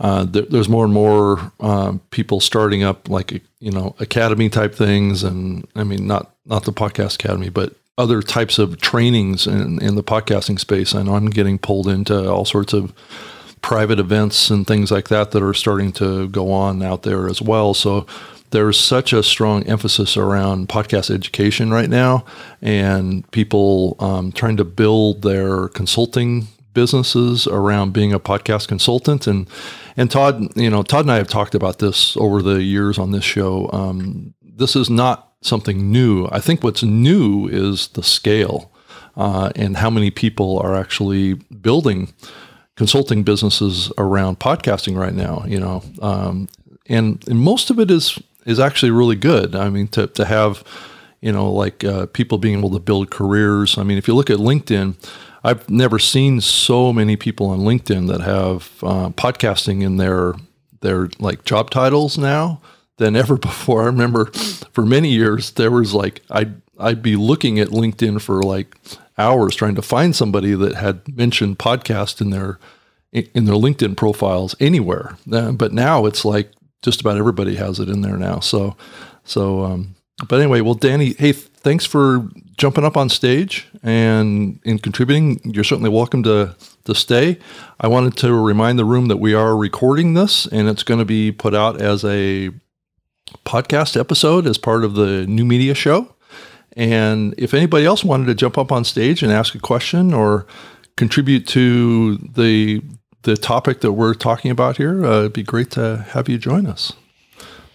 [0.00, 4.74] Uh, there, there's more and more um, people starting up like you know academy type
[4.74, 9.80] things, and I mean not not the podcast academy, but other types of trainings in,
[9.80, 10.94] in the podcasting space.
[10.94, 12.92] I know I'm getting pulled into all sorts of
[13.62, 17.40] private events and things like that that are starting to go on out there as
[17.40, 17.72] well.
[17.72, 18.04] So
[18.54, 22.24] there's such a strong emphasis around podcast education right now,
[22.62, 29.26] and people um, trying to build their consulting businesses around being a podcast consultant.
[29.26, 29.48] And
[29.96, 33.10] and Todd, you know, Todd and I have talked about this over the years on
[33.10, 33.68] this show.
[33.72, 36.28] Um, this is not something new.
[36.30, 38.70] I think what's new is the scale
[39.16, 42.14] uh, and how many people are actually building
[42.76, 45.44] consulting businesses around podcasting right now.
[45.44, 46.48] You know, um,
[46.86, 49.54] and, and most of it is is actually really good.
[49.54, 50.64] I mean, to to have
[51.20, 53.78] you know like uh, people being able to build careers.
[53.78, 54.96] I mean, if you look at LinkedIn.
[55.46, 60.32] I've never seen so many people on LinkedIn that have uh, podcasting in their
[60.80, 62.62] their like job titles now
[62.96, 63.82] than ever before.
[63.82, 64.26] I remember
[64.72, 68.74] for many years there was like I'd I'd be looking at LinkedIn for like
[69.18, 72.58] hours trying to find somebody that had mentioned podcast in their
[73.12, 75.16] in their LinkedIn profiles anywhere.
[75.30, 76.50] Uh, but now it's like
[76.84, 78.38] just about everybody has it in there now.
[78.38, 78.76] So
[79.24, 79.96] so um,
[80.28, 85.40] but anyway, well, Danny, hey, thanks for jumping up on stage and in contributing.
[85.44, 87.38] You're certainly welcome to to stay.
[87.80, 91.04] I wanted to remind the room that we are recording this, and it's going to
[91.04, 92.50] be put out as a
[93.44, 96.14] podcast episode as part of the new media show.
[96.76, 100.46] And if anybody else wanted to jump up on stage and ask a question or
[100.96, 102.82] contribute to the
[103.24, 106.66] the topic that we're talking about here, uh, it'd be great to have you join
[106.66, 106.92] us.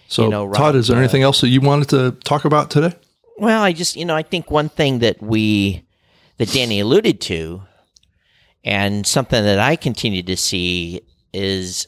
[0.08, 2.44] So, You know, Rob, Todd, is there uh, anything else that you wanted to talk
[2.44, 2.94] about today?
[3.38, 5.84] Well, I just, you know, I think one thing that we,
[6.38, 7.62] that Danny alluded to,
[8.64, 11.86] and something that I continue to see is,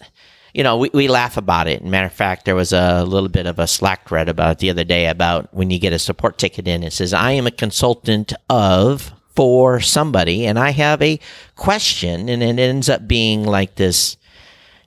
[0.55, 1.85] you know, we, we laugh about it.
[1.85, 4.71] Matter of fact, there was a little bit of a Slack thread about it the
[4.71, 7.51] other day about when you get a support ticket in, it says, I am a
[7.51, 11.19] consultant of for somebody, and I have a
[11.57, 14.17] question, and it ends up being like this,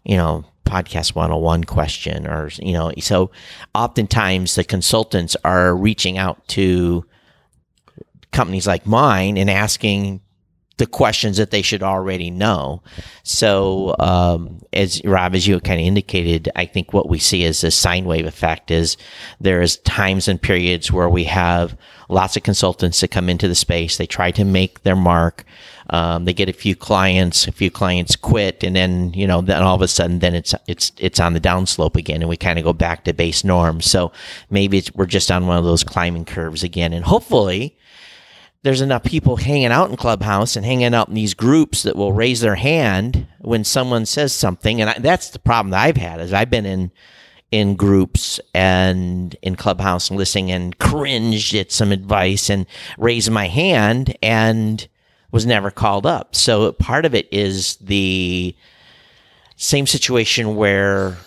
[0.04, 3.30] you know, podcast 101 question or you know so
[3.76, 7.06] oftentimes the consultants are reaching out to
[8.32, 10.20] companies like mine and asking
[10.78, 12.82] the questions that they should already know.
[13.24, 17.64] So um, as rob as you kind of indicated i think what we see as
[17.64, 18.98] a sine wave effect is
[19.40, 21.78] there's times and periods where we have
[22.10, 23.98] lots of consultants that come into the space.
[23.98, 25.44] They try to make their mark.
[25.90, 29.62] Um, they get a few clients, a few clients quit, and then you know, then
[29.62, 32.58] all of a sudden, then it's it's it's on the downslope again, and we kind
[32.58, 33.90] of go back to base norms.
[33.90, 34.12] So
[34.50, 37.78] maybe we're just on one of those climbing curves again, and hopefully,
[38.66, 42.14] there's enough people hanging out in Clubhouse and hanging out in these groups that will
[42.14, 46.20] raise their hand when someone says something, and I, that's the problem that I've had
[46.20, 46.92] is I've been in
[47.52, 52.66] in groups and in clubhouse listening and cringed at some advice and
[52.98, 54.88] raised my hand and
[55.32, 56.34] was never called up.
[56.36, 58.56] So part of it is the
[59.58, 61.18] same situation where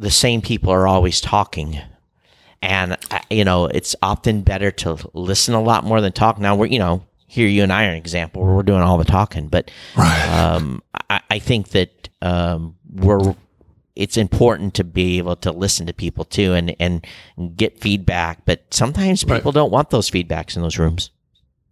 [0.00, 1.80] the same people are always talking.
[2.66, 6.40] And, uh, you know, it's often better to listen a lot more than talk.
[6.40, 8.98] Now, we're, you know, here you and I are an example where we're doing all
[8.98, 13.36] the talking, but um, I, I, think that um, we're
[13.94, 17.06] it's important to be able to listen to people too and and
[17.56, 18.44] get feedback.
[18.44, 19.54] But sometimes people right.
[19.54, 21.10] don't want those feedbacks in those rooms.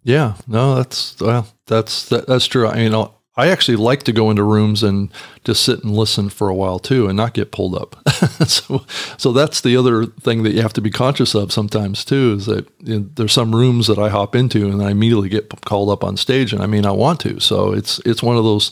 [0.05, 2.69] Yeah, no, that's well, that's that, that's true.
[2.69, 5.11] I, you know, I actually like to go into rooms and
[5.43, 7.97] just sit and listen for a while too, and not get pulled up.
[8.47, 8.85] so,
[9.17, 12.35] so that's the other thing that you have to be conscious of sometimes too.
[12.39, 15.49] Is that you know, there's some rooms that I hop into and I immediately get
[15.65, 17.41] called up on stage, and I mean I want to.
[17.41, 18.71] So it's it's one of those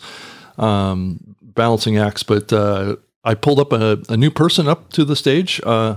[0.58, 2.22] um, balancing acts.
[2.22, 5.96] But uh, I pulled up a, a, new person up to the stage, uh,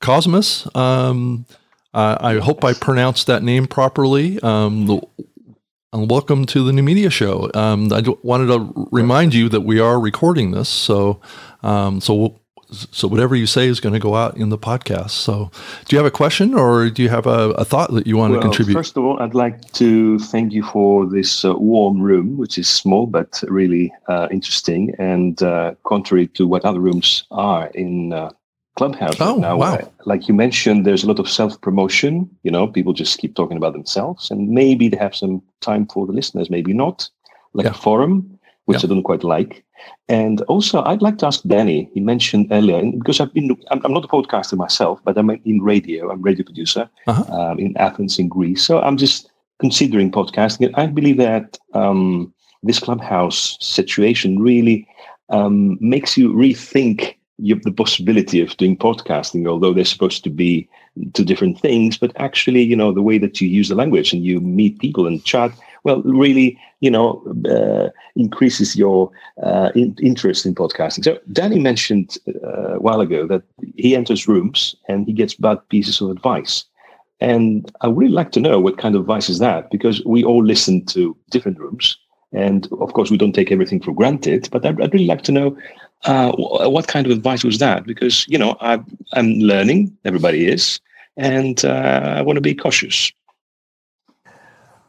[0.00, 0.68] Cosmos.
[0.76, 1.46] Um,
[1.94, 4.40] I hope I pronounced that name properly.
[4.40, 5.02] Um, the,
[5.92, 7.50] and welcome to the New Media Show.
[7.54, 11.20] Um, I wanted to remind you that we are recording this, so
[11.62, 15.10] um, so we'll, so whatever you say is going to go out in the podcast.
[15.10, 15.50] So,
[15.84, 18.32] do you have a question or do you have a, a thought that you want
[18.32, 18.72] well, to contribute?
[18.72, 22.68] First of all, I'd like to thank you for this uh, warm room, which is
[22.68, 28.30] small but really uh, interesting and uh, contrary to what other rooms are in uh,
[28.76, 29.20] Clubhouse.
[29.20, 29.90] Oh, now, wow.
[30.06, 32.30] Like you mentioned, there's a lot of self promotion.
[32.42, 36.06] You know, people just keep talking about themselves, and maybe they have some time for
[36.06, 37.08] the listeners, maybe not,
[37.52, 37.72] like yeah.
[37.72, 38.88] a forum, which yeah.
[38.88, 39.64] I don't quite like.
[40.08, 41.90] And also, I'd like to ask Danny.
[41.92, 45.60] He mentioned earlier, because I've been, I'm, I'm not a podcaster myself, but I'm in
[45.60, 46.10] radio.
[46.10, 47.32] I'm radio producer uh-huh.
[47.34, 48.64] um, in Athens, in Greece.
[48.64, 49.30] So I'm just
[49.60, 50.66] considering podcasting.
[50.66, 52.32] And I believe that um,
[52.62, 54.86] this clubhouse situation really
[55.30, 60.30] um, makes you rethink you have the possibility of doing podcasting, although they're supposed to
[60.30, 60.68] be
[61.14, 61.98] two different things.
[61.98, 65.06] But actually, you know, the way that you use the language and you meet people
[65.06, 65.52] and chat,
[65.84, 69.10] well, really, you know, uh, increases your
[69.42, 71.04] uh, in- interest in podcasting.
[71.04, 73.42] So Danny mentioned uh, a while ago that
[73.76, 76.64] he enters rooms and he gets bad pieces of advice.
[77.20, 80.22] And I would really like to know what kind of advice is that, because we
[80.22, 81.96] all listen to different rooms.
[82.32, 85.32] And of course, we don't take everything for granted, but I'd, I'd really like to
[85.32, 85.56] know
[86.04, 87.84] uh, what kind of advice was that?
[87.84, 88.80] Because, you know, I,
[89.12, 90.80] I'm learning, everybody is,
[91.16, 93.12] and uh, I want to be cautious.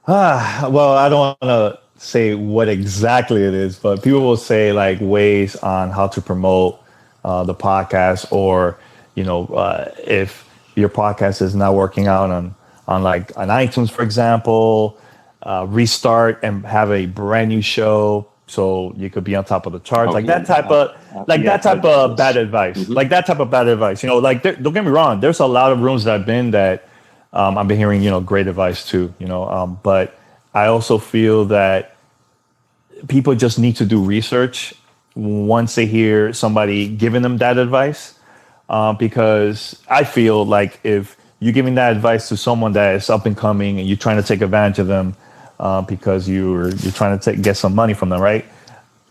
[0.08, 4.74] Ah, well, I don't want to say what exactly it is, but people will say
[4.74, 6.80] like ways on how to promote
[7.24, 8.78] uh, the podcast, or
[9.16, 12.56] you know, uh, if your podcast is not working out on
[12.88, 14.98] on like on iTunes, for example,
[15.44, 19.74] uh, restart and have a brand new show so you could be on top of
[19.74, 22.94] the charts, oh, like yeah, that type of, like that type of bad advice, mm-hmm.
[22.94, 24.04] like that type of bad advice.
[24.04, 26.52] You know, like don't get me wrong, there's a lot of rooms that I've been
[26.52, 26.88] that
[27.32, 29.14] um, I've been hearing, you know, great advice too.
[29.18, 30.20] You know, um, but
[30.54, 31.96] I also feel that
[33.08, 34.74] people just need to do research
[35.16, 38.20] once they hear somebody giving them that advice,
[38.70, 43.26] uh, because I feel like if you're giving that advice to someone that is up
[43.26, 45.16] and coming and you're trying to take advantage of them
[45.64, 48.46] uh, because you're you're trying to take, get some money from them, right?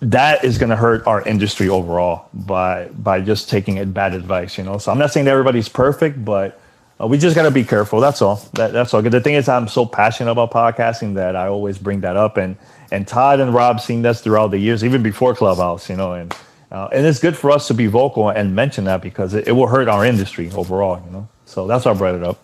[0.01, 4.59] That is going to hurt our industry overall by by just taking it bad advice,
[4.59, 4.77] you know.
[4.77, 6.61] So I'm not saying that everybody's perfect, but
[7.01, 8.01] uh, we just got to be careful.
[8.01, 8.37] That's all.
[8.53, 9.01] That, that's all.
[9.01, 12.59] The thing is, I'm so passionate about podcasting that I always bring that up, and
[12.91, 16.37] and Todd and Rob seen this throughout the years, even before Clubhouse, you know, and
[16.71, 19.53] uh, and it's good for us to be vocal and mention that because it, it,
[19.53, 21.29] will hurt our industry overall, you know.
[21.47, 22.39] So that's why I brought it up.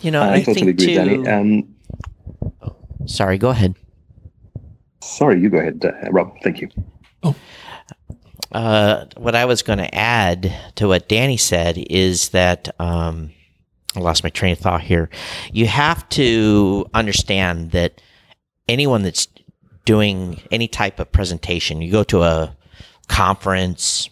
[0.00, 1.28] You know, I, I totally agree, too, Danny.
[1.28, 1.74] Um,
[3.06, 3.74] Sorry, go ahead.
[5.02, 6.32] Sorry, you go ahead, uh, Rob.
[6.42, 6.68] Thank you.
[7.22, 7.34] Oh.
[8.52, 13.30] Uh, what I was going to add to what Danny said is that um,
[13.96, 15.10] I lost my train of thought here.
[15.52, 18.00] You have to understand that
[18.68, 19.28] anyone that's
[19.84, 22.56] doing any type of presentation, you go to a
[23.08, 24.08] conference,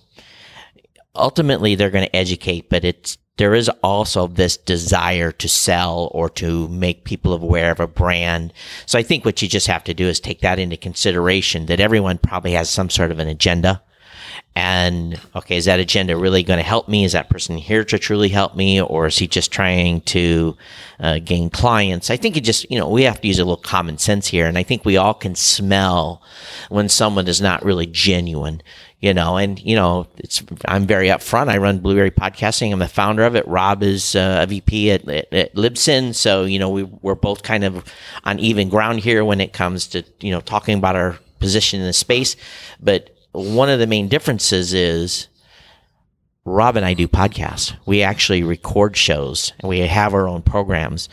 [1.14, 6.29] ultimately they're going to educate, but it's there is also this desire to sell or
[6.29, 8.53] to make people aware of a brand.
[8.85, 11.81] So I think what you just have to do is take that into consideration that
[11.81, 13.81] everyone probably has some sort of an agenda.
[14.55, 17.03] And okay, is that agenda really going to help me?
[17.05, 18.78] Is that person here to truly help me?
[18.78, 20.55] Or is he just trying to
[20.99, 22.11] uh, gain clients?
[22.11, 24.47] I think it just, you know, we have to use a little common sense here.
[24.47, 26.22] And I think we all can smell
[26.68, 28.61] when someone is not really genuine
[29.01, 31.48] you know, and you know, it's I'm very upfront.
[31.48, 32.72] I run Blubrry Podcasting.
[32.72, 33.48] I'm the founder of it.
[33.48, 37.42] Rob is uh, a VP at, at, at, Libsyn, so you know we we're both
[37.42, 37.84] kind of
[38.24, 41.86] on even ground here when it comes to you know talking about our position in
[41.86, 42.36] the space.
[42.78, 45.28] But one of the main differences is
[46.44, 47.74] Rob and I do podcasts.
[47.86, 51.09] We actually record shows and we have our own programs.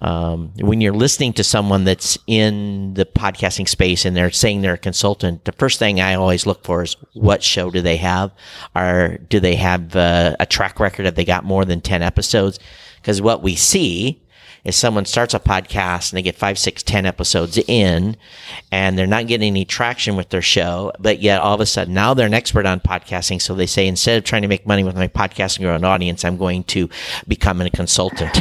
[0.00, 4.74] Um, when you're listening to someone that's in the podcasting space and they're saying they're
[4.74, 8.32] a consultant, the first thing I always look for is what show do they have?
[8.74, 11.04] Or do they have uh, a track record?
[11.04, 12.58] Have they got more than 10 episodes?
[12.96, 14.22] Because what we see
[14.64, 18.16] is someone starts a podcast and they get five, six, ten episodes in
[18.70, 21.94] and they're not getting any traction with their show, but yet all of a sudden
[21.94, 23.40] now they're an expert on podcasting.
[23.40, 25.84] So they say, instead of trying to make money with my podcast and grow an
[25.84, 26.88] audience, I'm going to
[27.26, 28.38] become a consultant.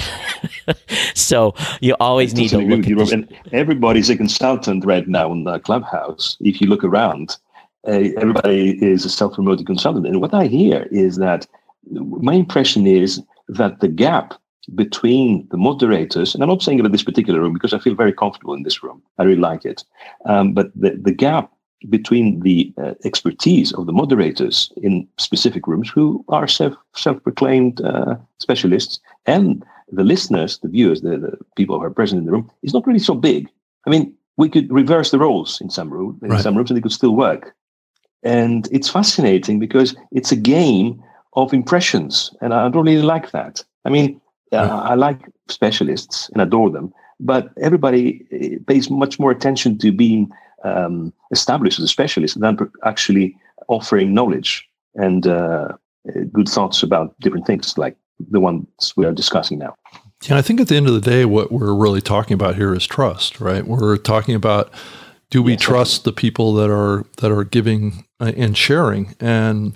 [1.14, 3.12] so you always need to look at this.
[3.12, 6.38] And everybody's a consultant right now in the clubhouse.
[6.40, 7.38] If you look around,
[7.88, 10.06] uh, everybody is a self-promoting consultant.
[10.06, 11.48] And what I hear is that
[11.90, 14.36] my impression is that the gap
[14.76, 18.14] between the moderators, and I'm not saying about this particular room because I feel very
[18.14, 19.02] comfortable in this room.
[19.18, 19.84] I really like it.
[20.26, 21.52] Um, but the, the gap
[21.88, 28.16] between the uh, expertise of the moderators in specific rooms who are self, self-proclaimed uh,
[28.40, 32.50] specialists and the listeners, the viewers, the, the, people who are present in the room
[32.64, 33.50] is not really so big.
[33.88, 36.42] I mean, we could reverse the roles in some room, in right.
[36.42, 37.56] some rooms, and they could still work.
[38.24, 41.02] And it's fascinating because it's a game
[41.34, 43.64] of impressions, and I don't really like that.
[43.86, 44.20] I mean,
[44.52, 49.92] uh, I like specialists and adore them, but everybody eh, pays much more attention to
[49.92, 50.30] being
[50.64, 53.36] um, established as a specialist than actually
[53.68, 55.70] offering knowledge and uh,
[56.08, 57.96] eh, good thoughts about different things like
[58.32, 59.76] the ones we are discussing now.
[60.24, 62.74] Yeah, I think at the end of the day, what we're really talking about here
[62.74, 63.66] is trust, right?
[63.66, 64.72] We're talking about
[65.30, 69.76] do we yes, trust the people that are that are giving uh, and sharing and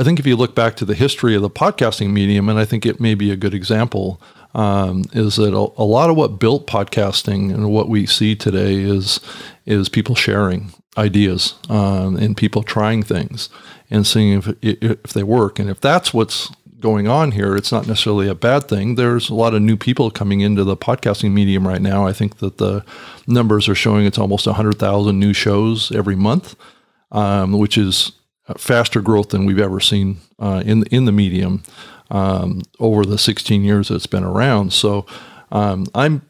[0.00, 2.64] I think if you look back to the history of the podcasting medium, and I
[2.64, 4.18] think it may be a good example,
[4.54, 8.76] um, is that a, a, lot of what built podcasting and what we see today
[8.76, 9.20] is
[9.66, 13.50] is people sharing ideas um, and people trying things
[13.90, 15.58] and seeing if if they work.
[15.58, 18.94] And if that's what's going on here, it's not necessarily a bad thing.
[18.94, 22.06] There's a lot of new people coming into the podcasting medium right now.
[22.06, 22.86] I think that the
[23.26, 26.56] numbers are showing it's almost 100,000 new shows every month,
[27.12, 28.12] um, which is
[28.56, 31.62] faster growth than we've ever seen uh, in in the medium
[32.10, 34.72] um, over the 16 years that it's been around.
[34.72, 35.06] So
[35.52, 36.22] um, I'm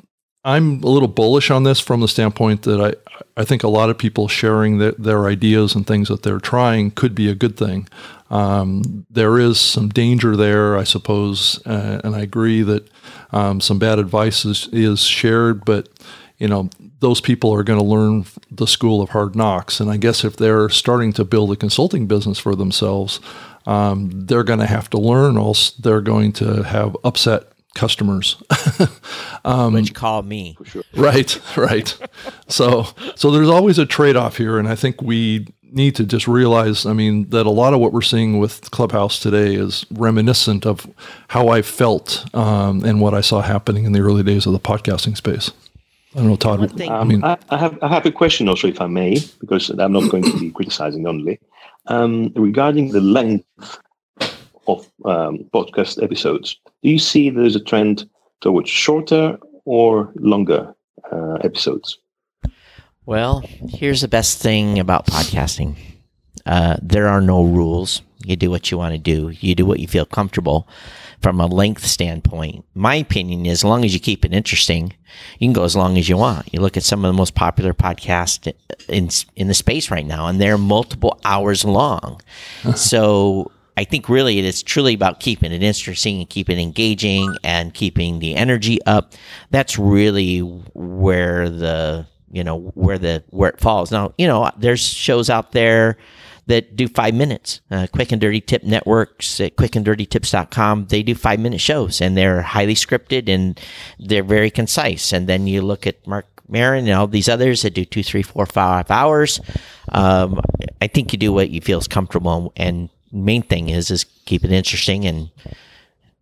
[0.44, 2.94] I'm a little bullish on this from the standpoint that I
[3.36, 6.90] I think a lot of people sharing the, their ideas and things that they're trying
[6.90, 7.88] could be a good thing.
[8.30, 12.88] Um, there is some danger there, I suppose, uh, and I agree that
[13.32, 15.88] um, some bad advice is, is shared, but
[16.40, 16.68] you know
[17.00, 19.80] those people are going to learn the school of hard knocks.
[19.80, 23.20] And I guess if they're starting to build a consulting business for themselves,
[23.66, 25.36] um, they're going to have to learn.
[25.36, 28.42] Also, they're going to have upset customers,
[29.44, 30.56] um, which call me.
[30.64, 30.82] Sure.
[30.94, 31.96] Right, right.
[32.48, 36.84] so, so there's always a trade-off here, and I think we need to just realize.
[36.84, 40.90] I mean, that a lot of what we're seeing with Clubhouse today is reminiscent of
[41.28, 44.60] how I felt um, and what I saw happening in the early days of the
[44.60, 45.52] podcasting space.
[46.14, 46.76] I don't know, Todd.
[46.76, 49.18] Thing, um, I mean, I, I, have I have a question also, if I may,
[49.38, 51.38] because I'm not going to be criticizing only
[51.86, 53.46] um, regarding the length
[54.66, 56.58] of um, podcast episodes.
[56.82, 58.08] Do you see there's a trend
[58.40, 60.74] towards shorter or longer
[61.12, 61.98] uh, episodes?
[63.06, 65.76] Well, here's the best thing about podcasting.
[66.44, 68.02] Uh, there are no rules.
[68.24, 69.30] You do what you want to do.
[69.40, 70.68] You do what you feel comfortable
[71.20, 74.94] from a length standpoint, my opinion is as long as you keep it interesting,
[75.38, 76.52] you can go as long as you want.
[76.52, 78.52] You look at some of the most popular podcasts
[78.88, 82.20] in in the space right now, and they're multiple hours long.
[82.74, 87.36] so I think really it is truly about keeping it interesting and keeping it engaging
[87.44, 89.14] and keeping the energy up.
[89.50, 93.90] That's really where the you know where the where it falls.
[93.90, 95.98] Now you know there's shows out there
[96.50, 97.60] that do five minutes.
[97.70, 102.42] Uh, Quick and Dirty Tip Networks at quickanddirtytips.com, they do five minute shows and they're
[102.42, 103.58] highly scripted and
[103.98, 105.12] they're very concise.
[105.12, 108.22] And then you look at Marc Maron and all these others that do two, three,
[108.22, 109.40] four, five hours.
[109.90, 110.40] Um,
[110.82, 112.52] I think you do what you feel is comfortable.
[112.56, 115.30] And main thing is, is keep it interesting and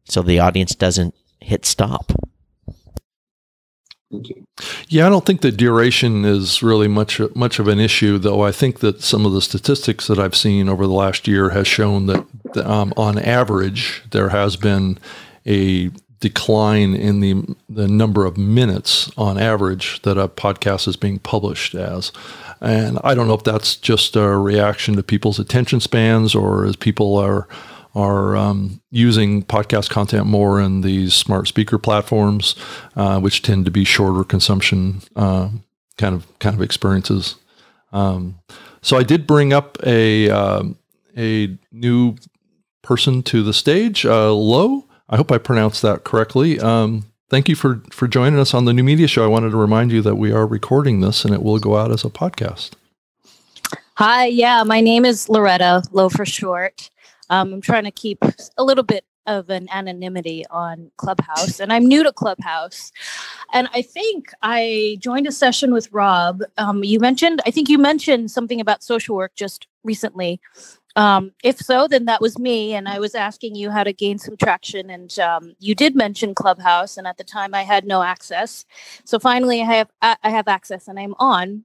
[0.04, 2.12] so the audience doesn't hit stop.
[4.88, 8.42] Yeah, I don't think the duration is really much much of an issue, though.
[8.42, 11.68] I think that some of the statistics that I've seen over the last year has
[11.68, 12.26] shown that,
[12.64, 14.98] um, on average, there has been
[15.46, 15.90] a
[16.20, 21.74] decline in the the number of minutes on average that a podcast is being published
[21.74, 22.10] as.
[22.60, 26.76] And I don't know if that's just a reaction to people's attention spans or as
[26.76, 27.46] people are
[27.98, 32.54] are um, using podcast content more in these smart speaker platforms,
[32.94, 35.48] uh, which tend to be shorter consumption uh,
[35.96, 37.34] kind of kind of experiences.
[37.92, 38.38] Um,
[38.82, 40.78] so I did bring up a um,
[41.16, 42.14] a new
[42.82, 44.06] person to the stage.
[44.06, 46.60] Uh, Lo, I hope I pronounced that correctly.
[46.60, 49.24] Um, thank you for for joining us on the New Media Show.
[49.24, 51.90] I wanted to remind you that we are recording this and it will go out
[51.90, 52.70] as a podcast.
[53.96, 56.90] Hi, yeah, my name is Loretta, Lo for short.
[57.30, 58.18] Um, I'm trying to keep
[58.58, 62.92] a little bit of an anonymity on Clubhouse, and I'm new to Clubhouse.
[63.52, 66.42] And I think I joined a session with Rob.
[66.58, 70.40] Um, you mentioned, I think you mentioned something about social work just recently.
[70.96, 74.18] Um, if so, then that was me, and I was asking you how to gain
[74.18, 74.90] some traction.
[74.90, 78.66] And um, you did mention Clubhouse, and at the time I had no access.
[79.04, 81.64] So finally, I have I have access, and I'm on.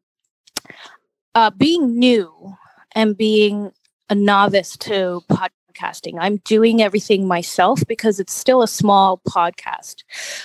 [1.36, 2.56] Uh, being new
[2.94, 3.72] and being
[4.10, 6.16] a novice to podcasting.
[6.20, 10.04] I'm doing everything myself because it's still a small podcast,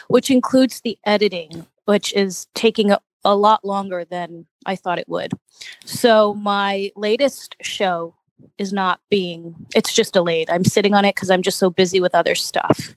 [0.08, 5.08] which includes the editing, which is taking a, a lot longer than I thought it
[5.08, 5.32] would.
[5.84, 8.14] So my latest show
[8.56, 10.48] is not being it's just delayed.
[10.50, 12.94] I'm sitting on it because I'm just so busy with other stuff.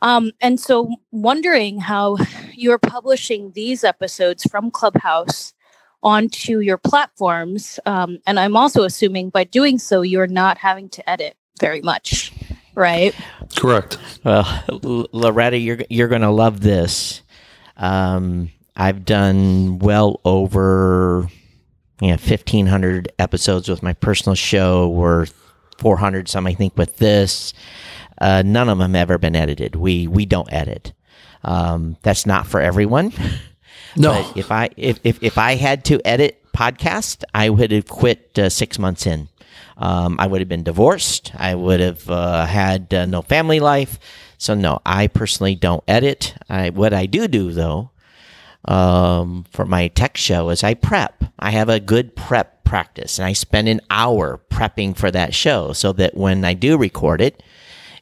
[0.00, 2.16] Um, and so wondering how
[2.54, 5.54] you're publishing these episodes from Clubhouse
[6.02, 7.80] onto your platforms.
[7.86, 12.32] Um, and I'm also assuming by doing so, you're not having to edit very much,
[12.74, 13.14] right?
[13.56, 13.98] Correct.
[14.24, 14.64] Well,
[15.12, 17.22] Loretta, you're you're going to love this.
[17.76, 21.28] Um, I've done well over
[22.00, 25.26] you know, 1500 episodes with my personal show or
[25.78, 27.52] 400 some I think with this.
[28.20, 29.76] Uh, none of them have ever been edited.
[29.76, 30.92] We we don't edit.
[31.44, 33.12] Um, that's not for everyone.
[33.98, 34.12] No.
[34.12, 38.38] But if I if, if, if I had to edit podcast, I would have quit
[38.38, 39.28] uh, six months in.
[39.76, 41.32] Um, I would have been divorced.
[41.36, 43.98] I would have uh, had uh, no family life.
[44.36, 46.34] So no, I personally don't edit.
[46.48, 47.90] I what I do do though
[48.64, 51.24] um, for my tech show is I prep.
[51.38, 55.72] I have a good prep practice, and I spend an hour prepping for that show
[55.72, 57.42] so that when I do record it,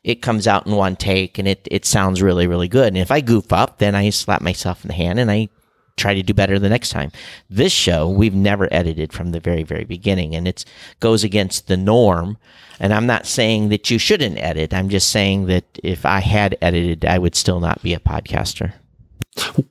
[0.03, 2.89] it comes out in one take and it, it sounds really, really good.
[2.89, 5.49] And if I goof up, then I slap myself in the hand and I
[5.97, 7.11] try to do better the next time.
[7.51, 10.65] This show we've never edited from the very very beginning and it
[11.01, 12.39] goes against the norm.
[12.79, 14.75] And I'm not saying that you shouldn't edit.
[14.75, 18.75] I'm just saying that if I had edited, I would still not be a podcaster.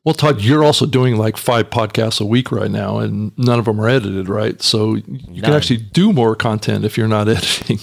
[0.03, 3.65] Well, Todd, you're also doing like five podcasts a week right now, and none of
[3.65, 4.61] them are edited, right?
[4.61, 5.41] So you none.
[5.41, 7.79] can actually do more content if you're not editing.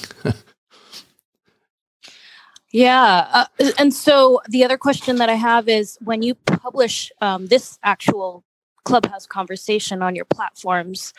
[2.73, 3.29] Yeah.
[3.33, 7.79] Uh, and so the other question that I have is when you publish um, this
[7.83, 8.45] actual
[8.85, 11.13] Clubhouse conversation on your platforms,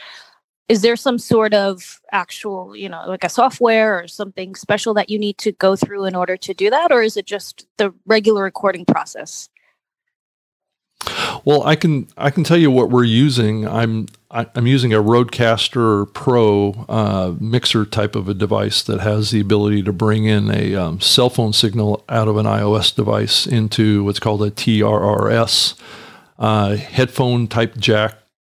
[0.68, 5.10] is there some sort of actual, you know, like a software or something special that
[5.10, 6.92] you need to go through in order to do that?
[6.92, 9.50] Or is it just the regular recording process?
[11.46, 13.68] Well, I can I can tell you what we're using.
[13.68, 19.30] I'm I, am using a Rodecaster Pro uh, mixer type of a device that has
[19.30, 23.46] the ability to bring in a um, cell phone signal out of an iOS device
[23.46, 25.80] into what's called a TRRS
[26.40, 28.16] uh, headphone type jack,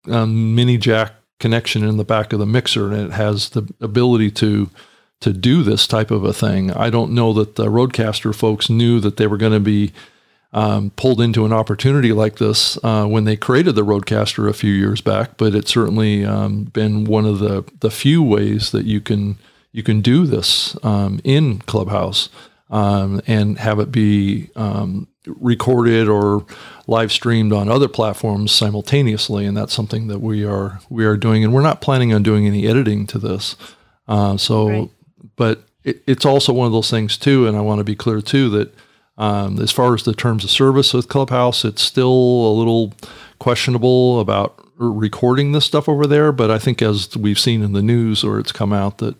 [0.06, 4.30] um, mini jack connection in the back of the mixer, and it has the ability
[4.30, 4.70] to
[5.20, 6.70] to do this type of a thing.
[6.70, 9.92] I don't know that the Rodecaster folks knew that they were going to be
[10.54, 14.72] um, pulled into an opportunity like this uh, when they created the Rodecaster a few
[14.72, 19.00] years back, but it's certainly um, been one of the the few ways that you
[19.00, 19.36] can
[19.72, 22.28] you can do this um, in Clubhouse
[22.70, 26.46] um, and have it be um, recorded or
[26.86, 31.42] live streamed on other platforms simultaneously, and that's something that we are we are doing,
[31.42, 33.56] and we're not planning on doing any editing to this.
[34.06, 34.90] Uh, so, right.
[35.34, 38.20] but it, it's also one of those things too, and I want to be clear
[38.20, 38.72] too that
[39.18, 42.92] um, as far as the terms of service with Clubhouse, it's still a little
[43.38, 46.32] questionable about recording this stuff over there.
[46.32, 49.16] But I think as we've seen in the news or it's come out that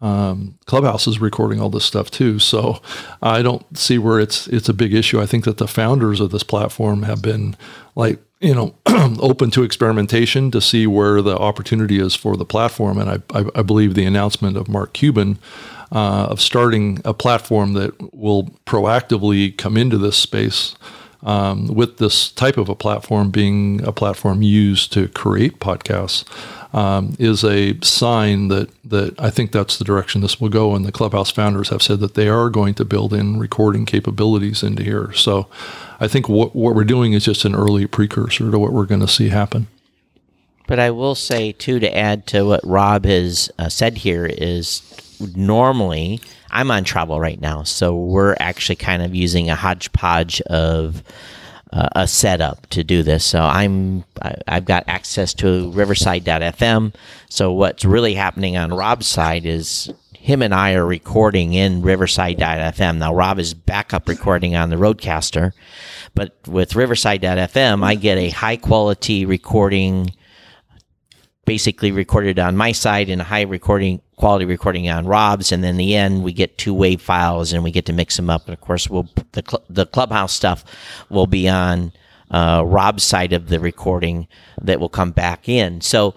[0.00, 2.38] um, Clubhouse is recording all this stuff too.
[2.38, 2.80] So
[3.22, 5.20] I don't see where it's it's a big issue.
[5.20, 7.56] I think that the founders of this platform have been
[7.94, 8.74] like you know
[9.20, 12.98] open to experimentation to see where the opportunity is for the platform.
[12.98, 15.38] And I I, I believe the announcement of Mark Cuban
[15.92, 20.74] uh, of starting a platform that will proactively come into this space
[21.22, 26.24] um, with this type of a platform being a platform used to create podcasts
[26.74, 30.74] um, is a sign that that I think that's the direction this will go.
[30.74, 34.62] And the Clubhouse founders have said that they are going to build in recording capabilities
[34.62, 35.12] into here.
[35.12, 35.48] So
[36.00, 39.00] I think what what we're doing is just an early precursor to what we're going
[39.02, 39.68] to see happen.
[40.66, 44.80] But I will say too to add to what Rob has uh, said here is
[45.34, 46.20] normally
[46.50, 51.02] I'm on travel right now, so we're actually kind of using a hodgepodge of
[51.72, 53.24] uh, a setup to do this.
[53.24, 56.94] So I'm I, I've got access to Riverside.fm.
[57.30, 62.98] So what's really happening on Rob's side is him and I are recording in Riverside.fm.
[62.98, 65.52] Now Rob is backup recording on the Rodecaster,
[66.14, 70.10] but with Riverside.fm, I get a high quality recording,
[71.44, 75.76] basically recorded on my side and a high recording quality recording on Rob's, and then
[75.76, 78.46] the end we get two wave files and we get to mix them up.
[78.46, 80.64] And of course, we'll the cl- the clubhouse stuff
[81.10, 81.90] will be on
[82.30, 84.28] uh, Rob's side of the recording
[84.60, 85.80] that will come back in.
[85.80, 86.14] So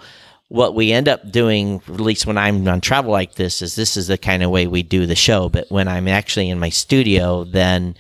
[0.50, 3.98] what we end up doing, at least when I'm on travel like this, is this
[3.98, 5.50] is the kind of way we do the show.
[5.50, 7.96] But when I'm actually in my studio, then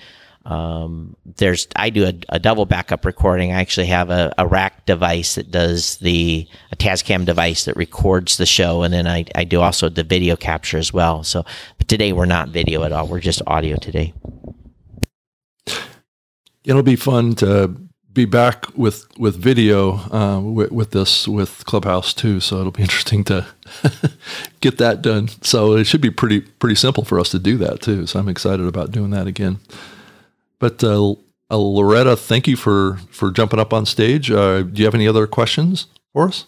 [0.45, 3.51] um, there's I do a, a, double backup recording.
[3.51, 8.37] I actually have a, a, rack device that does the a Tascam device that records
[8.37, 11.23] the show, and then I, I do also the video capture as well.
[11.23, 11.43] So
[11.79, 14.13] but today we're not video at all; we're just audio today.
[16.63, 17.75] It'll be fun to
[18.13, 22.39] be back with with video uh, with, with, this with Clubhouse too.
[22.39, 23.47] So it'll be interesting to
[24.61, 25.29] get that done.
[25.41, 28.05] So it should be pretty pretty simple for us to do that too.
[28.05, 29.59] So I'm excited about doing that again.
[30.59, 31.11] But uh,
[31.51, 34.31] uh, Loretta, thank you for for jumping up on stage.
[34.31, 36.45] Uh, do you have any other questions for us?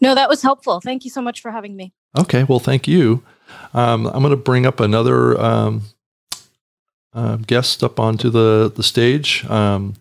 [0.00, 0.80] No, that was helpful.
[0.80, 1.92] Thank you so much for having me.
[2.18, 3.22] Okay, well, thank you.
[3.74, 5.82] Um, I'm going to bring up another um,
[7.12, 9.44] uh, guest up onto the the stage.
[9.48, 9.94] Um,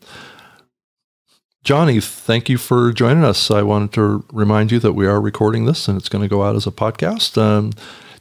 [1.63, 3.51] Johnny, thank you for joining us.
[3.51, 6.41] I wanted to remind you that we are recording this and it's going to go
[6.41, 7.39] out as a podcast.
[7.39, 7.69] Um,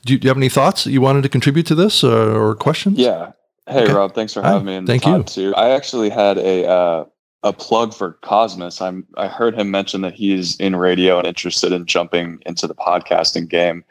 [0.05, 2.35] do, you, do, you, have any thoughts that you wanted to contribute to this uh,
[2.35, 2.99] or questions?
[2.99, 3.33] Yeah,
[3.71, 3.93] Hey okay.
[3.93, 4.73] Rob, thanks for having Hi.
[4.73, 4.77] me.
[4.77, 5.23] And Thank you.
[5.23, 5.55] Too.
[5.55, 7.05] I actually had a uh,
[7.43, 8.81] a plug for Cosmos.
[8.81, 12.75] I'm I heard him mention that he's in radio and interested in jumping into the
[12.75, 13.85] podcasting game.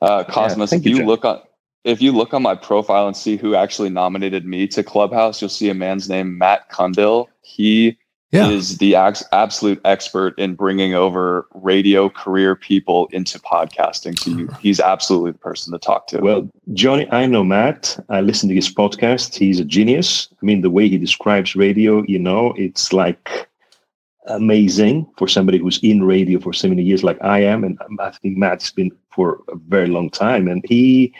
[0.00, 1.40] Uh, Cosmos, yeah, if you, you look on
[1.84, 5.48] if you look on my profile and see who actually nominated me to Clubhouse, you'll
[5.48, 7.28] see a man's name, Matt Cundill.
[7.42, 7.98] He
[8.32, 8.48] yeah.
[8.48, 14.18] is the ex- absolute expert in bringing over radio career people into podcasting.
[14.18, 16.20] So you, he's absolutely the person to talk to.
[16.20, 18.02] Well, Johnny, I know Matt.
[18.08, 19.34] I listen to his podcast.
[19.34, 20.28] He's a genius.
[20.32, 23.48] I mean, the way he describes radio, you know, it's like
[24.28, 27.64] amazing for somebody who's in radio for so many years, like I am.
[27.64, 30.48] And I think Matt's been for a very long time.
[30.48, 31.14] And he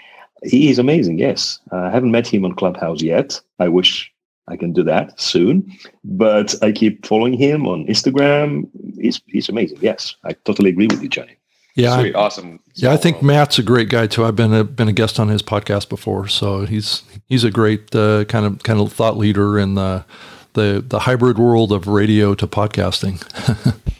[0.44, 1.18] he is amazing.
[1.18, 3.40] Yes, I haven't met him on Clubhouse yet.
[3.58, 4.11] I wish
[4.52, 5.72] I can do that soon.
[6.04, 8.68] But I keep following him on Instagram.
[9.00, 9.78] He's he's amazing.
[9.80, 11.36] Yes, I totally agree with you, Johnny.
[11.74, 12.60] Yeah, Sweet, awesome.
[12.74, 14.24] Yeah, I think Matt's a great guy too.
[14.24, 17.94] I've been a been a guest on his podcast before, so he's he's a great
[17.94, 20.04] uh, kind of kind of thought leader in the
[20.52, 23.22] the the hybrid world of radio to podcasting.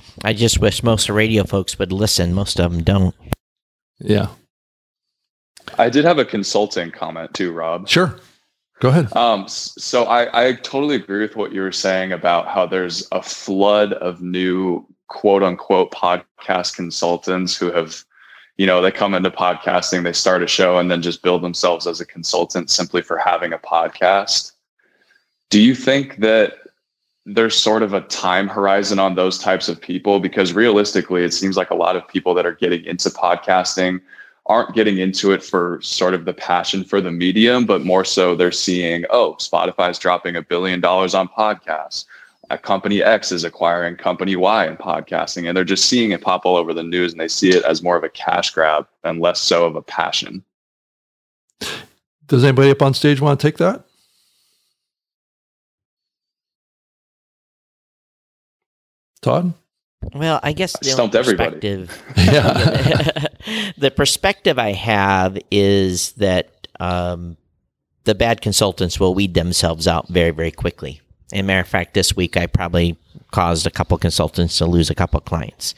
[0.24, 2.34] I just wish most radio folks would listen.
[2.34, 3.14] Most of them don't.
[3.98, 4.28] Yeah.
[5.78, 7.88] I did have a consulting comment too, Rob.
[7.88, 8.18] Sure.
[8.82, 9.16] Go ahead.
[9.16, 13.22] Um, so I, I totally agree with what you were saying about how there's a
[13.22, 18.04] flood of new quote unquote podcast consultants who have,
[18.56, 21.86] you know, they come into podcasting, they start a show and then just build themselves
[21.86, 24.50] as a consultant simply for having a podcast.
[25.48, 26.54] Do you think that
[27.24, 30.18] there's sort of a time horizon on those types of people?
[30.18, 34.00] Because realistically, it seems like a lot of people that are getting into podcasting
[34.46, 38.34] aren't getting into it for sort of the passion for the medium, but more so
[38.34, 42.06] they're seeing, oh, Spotify's dropping a billion dollars on podcasts.
[42.50, 46.44] A company X is acquiring company Y in podcasting, and they're just seeing it pop
[46.44, 49.20] all over the news and they see it as more of a cash grab and
[49.20, 50.44] less so of a passion.
[52.26, 53.84] Does anybody up on stage want to take that?
[59.22, 59.54] Todd?
[60.14, 61.58] Well, I guess the stumped everybody.
[62.16, 63.26] Yeah.
[63.76, 67.36] the perspective I have is that um,
[68.04, 71.00] the bad consultants will weed themselves out very, very quickly.
[71.32, 72.98] And matter of fact, this week I probably
[73.30, 75.74] caused a couple consultants to lose a couple clients.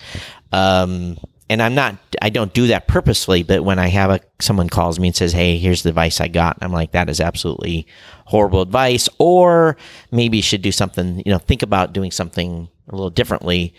[0.53, 1.19] Um,
[1.51, 4.99] and I'm not, I don't do that purposely, but when I have a, someone calls
[4.99, 6.59] me and says, Hey, here's the advice I got.
[6.63, 7.87] I'm like, that is absolutely
[8.25, 9.09] horrible advice.
[9.19, 9.77] Or
[10.11, 13.75] maybe you should do something, you know, think about doing something a little differently.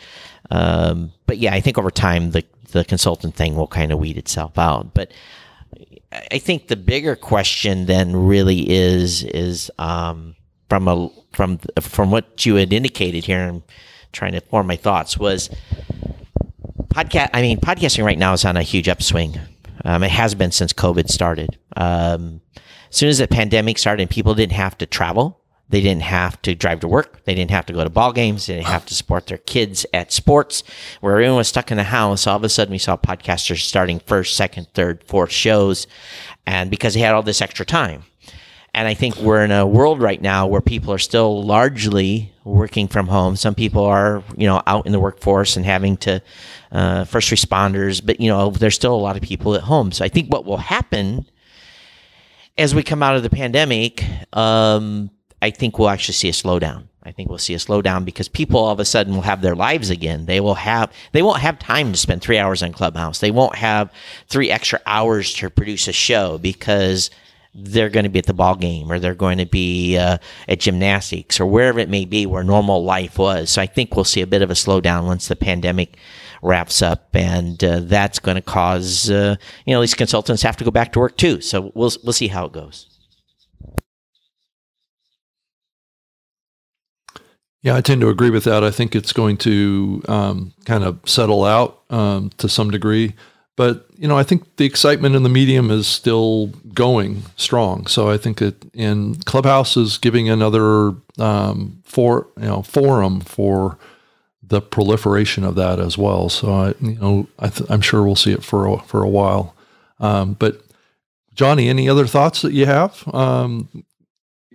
[0.52, 4.18] Um, but yeah, I think over time the the consultant thing will kind of weed
[4.18, 4.94] itself out.
[4.94, 5.12] But
[6.32, 10.36] I think the bigger question then really is is um,
[10.70, 13.40] from a from from what you had indicated here.
[13.42, 13.64] I'm
[14.12, 15.18] trying to form my thoughts.
[15.18, 15.50] Was
[16.90, 17.30] podcast?
[17.34, 19.40] I mean, podcasting right now is on a huge upswing.
[19.84, 21.58] Um, it has been since COVID started.
[21.78, 22.42] Um,
[22.90, 26.42] as soon as the pandemic started and people didn't have to travel, they didn't have
[26.44, 27.24] to drive to work.
[27.26, 28.46] They didn't have to go to ball games.
[28.46, 30.64] They didn't have to support their kids at sports
[31.02, 32.28] where everyone was stuck in the house.
[32.28, 35.88] All of a sudden we saw podcasters starting first, second, third, fourth shows.
[36.46, 38.04] And because they had all this extra time.
[38.76, 42.88] and I think we're in a world right now where people are still largely working
[42.88, 43.36] from home.
[43.38, 46.22] Some people are, you know, out in the workforce and having to
[46.72, 49.92] uh, first responders, but you know, there's still a lot of people at home.
[49.94, 51.26] So I think what will happen
[52.58, 54.04] as we come out of the pandemic,
[54.34, 55.10] um,
[55.46, 56.88] I think we'll actually see a slowdown.
[57.04, 59.56] I think we'll see a slowdown because people all of a sudden will have their
[59.56, 60.26] lives again.
[60.26, 63.20] They will have they won't have time to spend three hours on Clubhouse.
[63.20, 63.94] They won't have
[64.28, 67.12] three extra hours to produce a show because
[67.54, 70.18] they're going to be at the ball game or they're going to be uh,
[70.50, 73.52] at gymnastics or wherever it may be where normal life was.
[73.52, 76.00] So I think we'll see a bit of a slowdown once the pandemic
[76.42, 79.36] wraps up, and uh, that's going to cause uh,
[79.68, 81.40] you know these consultants have to go back to work too.
[81.40, 82.88] So we'll we'll see how it goes.
[87.66, 88.64] Yeah, I tend to agree with that.
[88.64, 93.16] I think it's going to um, kind of settle out um, to some degree.
[93.56, 97.88] But you know, I think the excitement in the medium is still going strong.
[97.88, 103.80] So I think that in Clubhouse is giving another um, for you know forum for
[104.44, 106.30] the proliferation of that as well.
[106.30, 109.56] So I you know I am sure we'll see it for a, for a while.
[110.00, 110.62] Um, but
[111.34, 113.12] Johnny, any other thoughts that you have?
[113.12, 113.70] Um,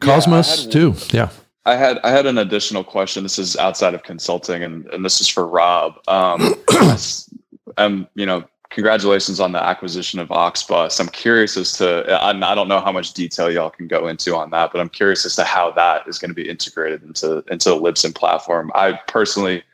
[0.01, 1.31] Cosmos yeah, too, yeah.
[1.67, 3.23] I had I had an additional question.
[3.23, 5.97] This is outside of consulting, and, and this is for Rob.
[6.09, 6.55] Um,
[7.77, 11.01] I'm you know congratulations on the acquisition of Auxbus.
[11.01, 14.37] I'm curious as to, I, I don't know how much detail y'all can go into
[14.37, 17.45] on that, but I'm curious as to how that is going to be integrated into,
[17.51, 18.71] into the Libsyn platform.
[18.75, 19.65] I personally,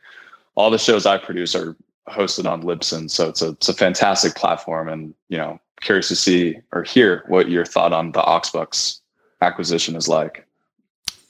[0.55, 1.75] all the shows I produce are
[2.09, 3.09] hosted on Libsyn.
[3.09, 7.23] So it's a, it's a fantastic platform and, you know, curious to see or hear
[7.27, 8.99] what your thought on the Auxbus
[9.41, 10.46] acquisition is like.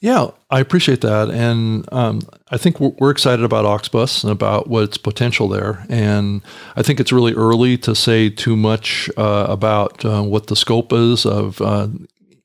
[0.00, 2.20] Yeah, I appreciate that, and um,
[2.52, 5.84] I think we're, we're, excited about Auxbus and about what's potential there.
[5.88, 6.40] And
[6.76, 10.92] I think it's really early to say too much uh, about uh, what the scope
[10.92, 11.88] is of uh,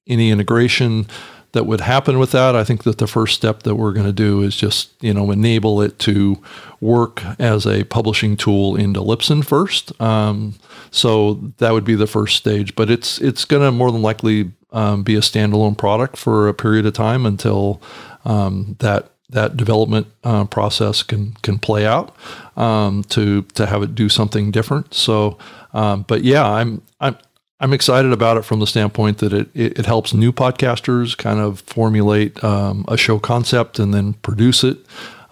[0.08, 1.06] any integration
[1.52, 2.56] that would happen with that.
[2.56, 5.30] I think that the first step that we're going to do is just you know
[5.30, 6.42] enable it to
[6.82, 10.00] work as a publishing tool into Libsyn first.
[10.02, 10.56] Um,
[10.90, 14.52] so that would be the first stage, but it's it's going to more than likely
[14.74, 17.82] um, be a standalone product for a period of time until
[18.26, 22.16] um, that that development uh, process can can play out
[22.58, 24.94] um, to to have it do something different.
[24.94, 25.38] So,
[25.74, 27.18] um, but yeah, I'm I'm
[27.60, 31.40] I'm excited about it from the standpoint that it it, it helps new podcasters kind
[31.40, 34.78] of formulate um, a show concept and then produce it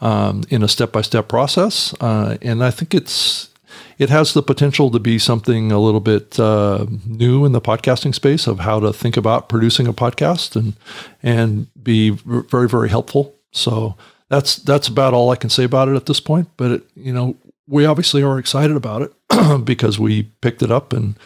[0.01, 1.93] um, in a step by step process.
[2.01, 3.50] Uh, and I think it's
[3.97, 8.13] it has the potential to be something a little bit uh, new in the podcasting
[8.13, 10.73] space of how to think about producing a podcast and
[11.21, 13.35] and be very very helpful.
[13.51, 13.95] So
[14.29, 16.49] that's that's about all I can say about it at this point.
[16.57, 17.35] But it, you know,
[17.67, 19.13] we obviously are excited about it
[19.65, 21.17] because we picked it up and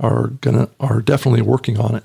[0.00, 2.04] are gonna are definitely working on it.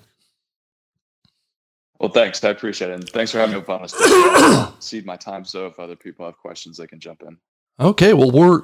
[2.00, 2.44] Well, thanks.
[2.44, 2.94] I appreciate it.
[2.94, 4.76] And thanks for having me up on us.
[4.80, 7.38] Cede my time so if other people have questions, they can jump in.
[7.80, 8.64] Okay, well, we're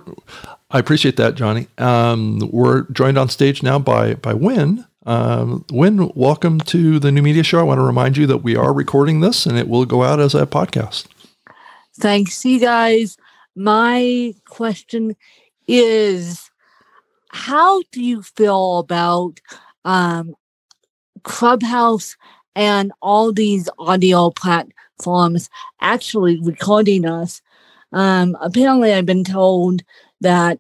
[0.72, 1.68] I appreciate that, Johnny.
[1.78, 4.86] Um, we're joined on stage now by by Win.
[5.05, 7.59] Um, Win, welcome to the New Media Show.
[7.59, 10.20] I want to remind you that we are recording this, and it will go out
[10.20, 11.05] as a podcast.
[11.95, 13.16] Thanks, you guys.
[13.55, 15.16] My question
[15.68, 16.49] is,
[17.30, 19.39] how do you feel about
[19.86, 20.34] um,
[21.22, 22.18] Clubhouse
[22.55, 25.51] and all these audio platforms
[25.82, 27.43] actually recording us?
[27.94, 29.84] Um, apparently, I've been told
[30.22, 30.60] that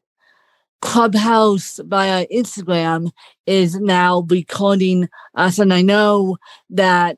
[0.81, 3.11] Clubhouse via Instagram
[3.45, 6.37] is now recording us, and I know
[6.69, 7.17] that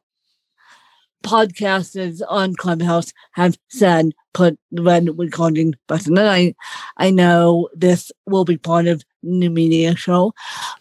[1.24, 6.18] podcasters on Clubhouse have said put red recording button.
[6.18, 6.54] And I,
[6.98, 10.34] I know this will be part of New Media Show,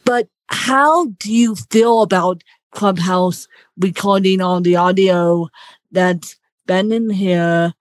[0.04, 5.48] but how do you feel about Clubhouse recording all the audio
[5.90, 7.72] that's been in here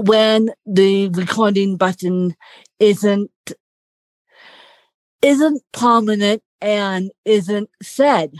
[0.00, 2.34] when the recording button
[2.78, 3.30] isn't
[5.22, 8.32] isn't prominent and isn't said.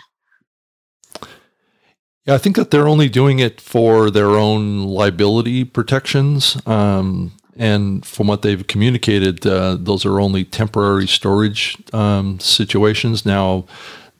[2.25, 6.57] Yeah, I think that they're only doing it for their own liability protections.
[6.67, 13.27] Um, and from what they've communicated, uh, those are only temporary storage um, situations.
[13.27, 13.67] Now,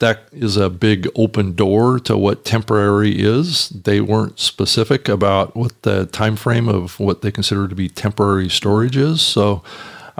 [0.01, 3.69] that is a big open door to what temporary is.
[3.71, 8.49] They weren't specific about what the time frame of what they consider to be temporary
[8.49, 9.23] storage is.
[9.23, 9.63] So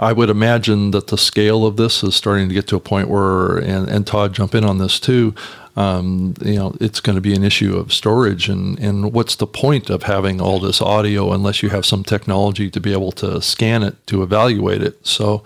[0.01, 3.07] I would imagine that the scale of this is starting to get to a point
[3.07, 5.35] where, and, and Todd jump in on this too.
[5.75, 9.47] Um, you know, it's going to be an issue of storage, and and what's the
[9.47, 13.41] point of having all this audio unless you have some technology to be able to
[13.41, 15.05] scan it to evaluate it?
[15.07, 15.43] So,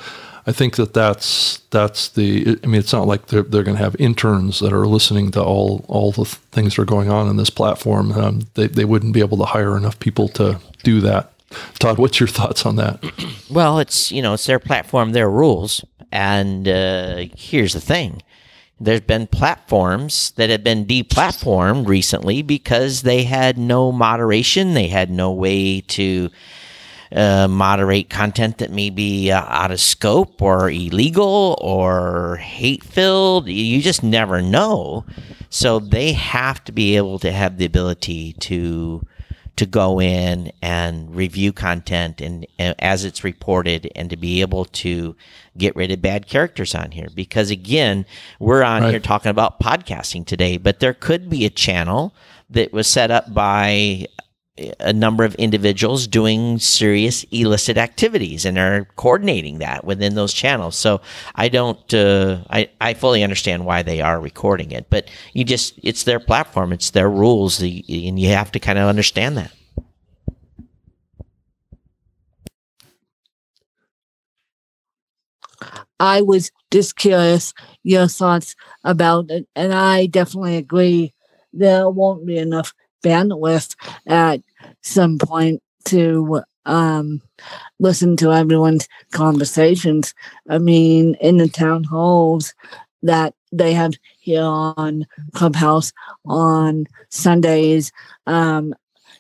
[0.48, 2.60] I think that that's that's the.
[2.64, 5.44] I mean, it's not like they're they're going to have interns that are listening to
[5.44, 8.12] all all the things that are going on in this platform.
[8.12, 11.32] Um, they they wouldn't be able to hire enough people to do that.
[11.80, 13.04] Todd, what's your thoughts on that?
[13.50, 18.24] Well, it's you know it's their platform, their rules, and uh, here's the thing:
[18.80, 25.10] there's been platforms that have been deplatformed recently because they had no moderation, they had
[25.10, 26.30] no way to
[27.12, 33.48] uh, moderate content that may be uh, out of scope or illegal or hate filled.
[33.48, 35.06] You just never know.
[35.50, 39.06] So they have to be able to have the ability to
[39.56, 44.66] to go in and review content and, and, as it's reported and to be able
[44.66, 45.16] to
[45.58, 48.06] get rid of bad characters on here because again
[48.40, 48.92] we're on right.
[48.92, 52.14] here talking about podcasting today but there could be a channel
[52.50, 54.06] that was set up by
[54.80, 60.78] a number of individuals doing serious illicit activities and are coordinating that within those channels.
[60.78, 61.02] So
[61.36, 65.78] I don't, uh, I, I fully understand why they are recording it, but you just,
[65.84, 69.52] it's their platform, it's their rules, and you have to kind of understand that.
[76.00, 77.54] I was just curious
[77.84, 81.14] your thoughts about it, and I definitely agree
[81.54, 82.74] there won't be enough
[83.06, 83.76] bandwidth
[84.08, 84.42] at
[84.82, 87.22] some point to um,
[87.80, 90.14] listen to everyone's conversations.
[90.50, 92.54] I mean, in the town halls
[93.04, 95.94] that they have here on Clubhouse
[96.26, 97.92] on Sundays,
[98.26, 98.74] um,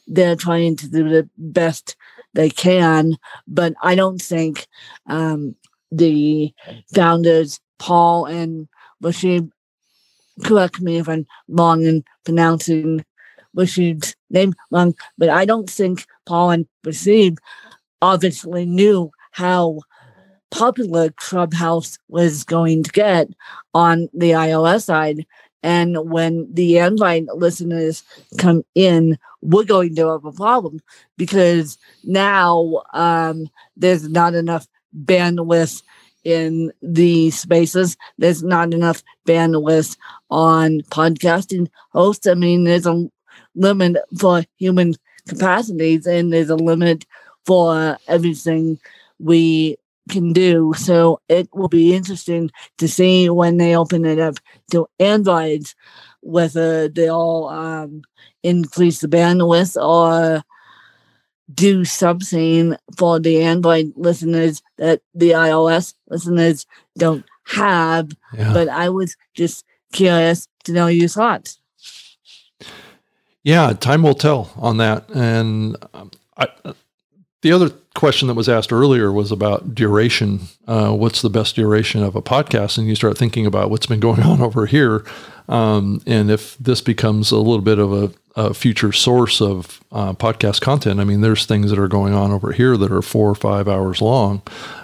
[0.07, 1.95] they're trying to do the best
[2.33, 3.17] they can,
[3.47, 4.67] but I don't think
[5.07, 5.55] um,
[5.91, 6.53] the
[6.93, 8.67] founders, Paul and
[9.01, 9.49] Rashid,
[10.43, 13.05] correct me if I'm wrong in pronouncing
[13.55, 17.37] Rashid's name wrong, but I don't think Paul and Rashid
[18.01, 19.79] obviously knew how
[20.51, 23.27] popular Clubhouse was going to get
[23.73, 25.25] on the iOS side.
[25.63, 28.03] And when the Android listeners
[28.37, 30.79] come in, we're going to have a problem
[31.17, 34.67] because now um, there's not enough
[35.05, 35.81] bandwidth
[36.23, 37.97] in the spaces.
[38.17, 39.97] There's not enough bandwidth
[40.29, 42.27] on podcasting hosts.
[42.27, 43.09] I mean, there's a
[43.55, 44.95] limit for human
[45.27, 47.05] capacities and there's a limit
[47.45, 48.79] for everything
[49.19, 49.77] we
[50.09, 50.73] can do.
[50.77, 54.35] So it will be interesting to see when they open it up
[54.71, 55.75] to Androids
[56.25, 58.01] whether they'll um,
[58.41, 60.43] increase the bandwidth or
[61.53, 66.65] do something for the Android listeners that the iOS listeners
[66.97, 68.09] don't have.
[68.33, 68.53] Yeah.
[68.53, 71.59] But I was just curious to know your thoughts.
[73.45, 75.07] Yeah, time will tell on that.
[75.11, 76.47] And um, I,
[77.43, 80.41] the other question that was asked earlier was about duration.
[80.67, 82.79] Uh, what's the best duration of a podcast?
[82.79, 85.05] And you start thinking about what's been going on over here.
[85.47, 90.13] Um, and if this becomes a little bit of a, a future source of uh,
[90.13, 93.29] podcast content, I mean, there's things that are going on over here that are four
[93.29, 94.41] or five hours long.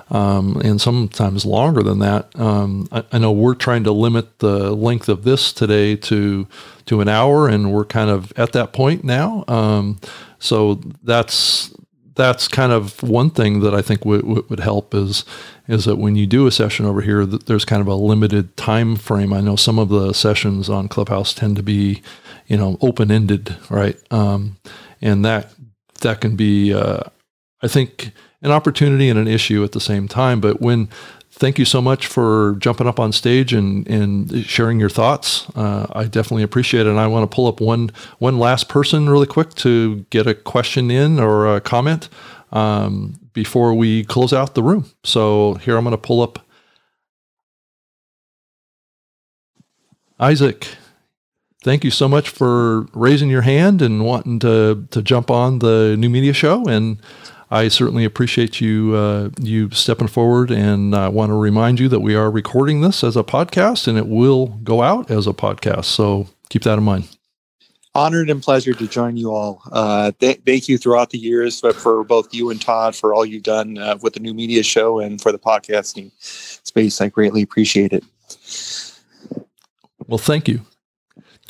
[0.09, 2.37] Um, and sometimes longer than that.
[2.37, 6.49] Um, I, I, know we're trying to limit the length of this today to
[6.87, 9.45] to an hour, and we're kind of at that point now.
[9.47, 10.01] Um,
[10.37, 11.73] so that's
[12.15, 15.23] that's kind of one thing that I think w- w- would help is
[15.67, 18.57] is that when you do a session over here, that there's kind of a limited
[18.57, 19.31] time frame.
[19.31, 22.01] I know some of the sessions on Clubhouse tend to be,
[22.51, 23.97] you know, open ended, right?
[24.11, 24.57] Um,
[25.01, 25.53] and that
[26.01, 27.03] that can be, uh,
[27.61, 30.41] I think, an opportunity and an issue at the same time.
[30.41, 30.89] But Win
[31.31, 35.49] thank you so much for jumping up on stage and, and sharing your thoughts.
[35.55, 36.89] Uh, I definitely appreciate it.
[36.89, 37.89] And I want to pull up one
[38.19, 42.09] one last person really quick to get a question in or a comment
[42.51, 44.91] um, before we close out the room.
[45.05, 46.45] So here I'm going to pull up
[50.19, 50.67] Isaac.
[51.63, 55.95] Thank you so much for raising your hand and wanting to to jump on the
[55.97, 56.97] new media show and
[57.53, 61.99] I certainly appreciate you uh, you stepping forward, and I want to remind you that
[61.99, 65.85] we are recording this as a podcast, and it will go out as a podcast.
[65.85, 67.09] So keep that in mind.
[67.93, 69.61] Honored and pleasure to join you all.
[69.69, 73.43] Uh, th- thank you throughout the years for both you and Todd for all you've
[73.43, 76.09] done uh, with the new media show and for the podcasting
[76.65, 77.01] space.
[77.01, 78.05] I greatly appreciate it.
[80.07, 80.61] Well, thank you.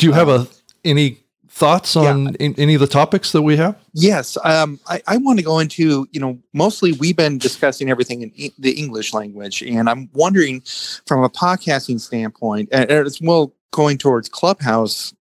[0.02, 0.48] Do you have a
[0.84, 2.50] any thoughts on yeah.
[2.58, 3.78] any of the topics that we have?
[3.94, 8.24] Yes, um, I, I want to go into you know mostly we've been discussing everything
[8.24, 10.62] in e- the English language, and I'm wondering
[11.06, 15.14] from a podcasting standpoint, and as well going towards Clubhouse,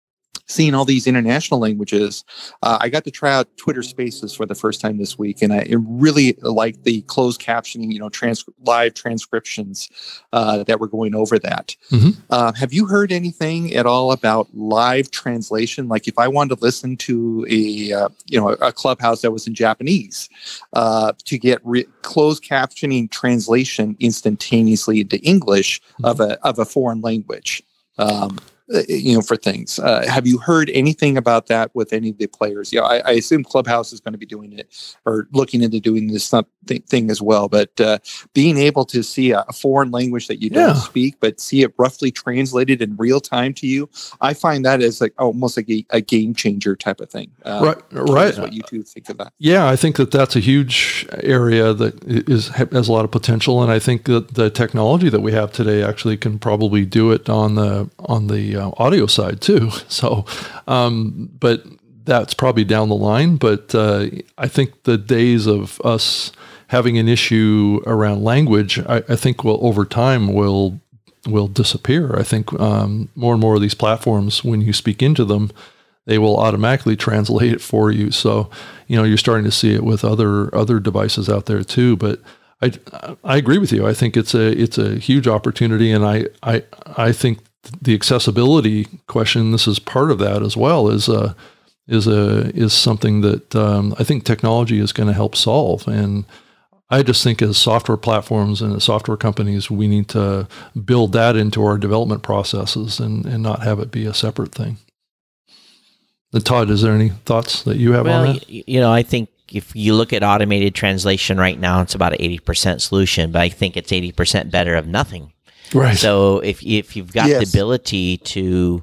[0.50, 2.24] seeing all these international languages,
[2.62, 5.52] uh, I got to try out Twitter Spaces for the first time this week, and
[5.52, 9.88] I really like the closed captioning, you know, trans- live transcriptions
[10.32, 11.76] uh, that were going over that.
[11.90, 12.16] Mhm.
[12.28, 15.88] Uh, have you heard anything at all about live translation?
[15.88, 19.46] Like, if I wanted to listen to a uh, you know a clubhouse that was
[19.46, 20.28] in Japanese,
[20.72, 27.00] uh, to get re- closed captioning translation instantaneously into English of a of a foreign
[27.00, 27.62] language.
[27.98, 28.38] Um,
[28.88, 29.78] you know, for things.
[29.78, 32.72] Uh, have you heard anything about that with any of the players?
[32.72, 36.08] Yeah, I, I assume Clubhouse is going to be doing it or looking into doing
[36.08, 36.32] this
[36.88, 37.48] thing as well.
[37.48, 37.98] But uh,
[38.32, 42.10] being able to see a, foreign language that you don't speak, but see it roughly
[42.10, 43.90] translated in real time to you,
[44.20, 47.30] I find that as like almost like a, a game changer type of thing.
[47.44, 48.38] Uh, Right, right.
[48.38, 49.32] What you two think of that?
[49.38, 53.62] Yeah, I think that that's a huge area that is has a lot of potential,
[53.62, 57.28] and I think that the technology that we have today actually can probably do it
[57.28, 59.70] on the on the uh, audio side too.
[59.88, 60.24] So,
[60.68, 61.64] um, but
[62.04, 63.36] that's probably down the line.
[63.36, 64.06] But uh,
[64.38, 66.32] I think the days of us
[66.68, 70.80] having an issue around language, I, I think will over time will
[71.26, 72.16] will disappear.
[72.16, 75.50] I think um, more and more of these platforms, when you speak into them,
[76.06, 78.10] they will automatically translate it for you.
[78.10, 78.50] So,
[78.86, 81.96] you know, you're starting to see it with other other devices out there too.
[81.96, 82.20] But
[82.62, 82.72] I
[83.24, 83.86] I agree with you.
[83.86, 86.64] I think it's a it's a huge opportunity, and I I
[86.96, 87.38] I think
[87.80, 89.52] the accessibility question.
[89.52, 90.88] This is part of that as well.
[90.88, 91.36] Is a
[91.86, 96.24] is a is something that um, I think technology is going to help solve and.
[96.92, 100.48] I just think as software platforms and as software companies, we need to
[100.84, 104.76] build that into our development processes and, and not have it be a separate thing.
[106.32, 108.50] And Todd, is there any thoughts that you have on Well, that?
[108.50, 112.18] you know, I think if you look at automated translation right now, it's about an
[112.18, 115.32] 80% solution, but I think it's 80% better of nothing.
[115.74, 115.96] Right.
[115.96, 117.44] So if if you've got Yes.
[117.50, 118.82] the ability to,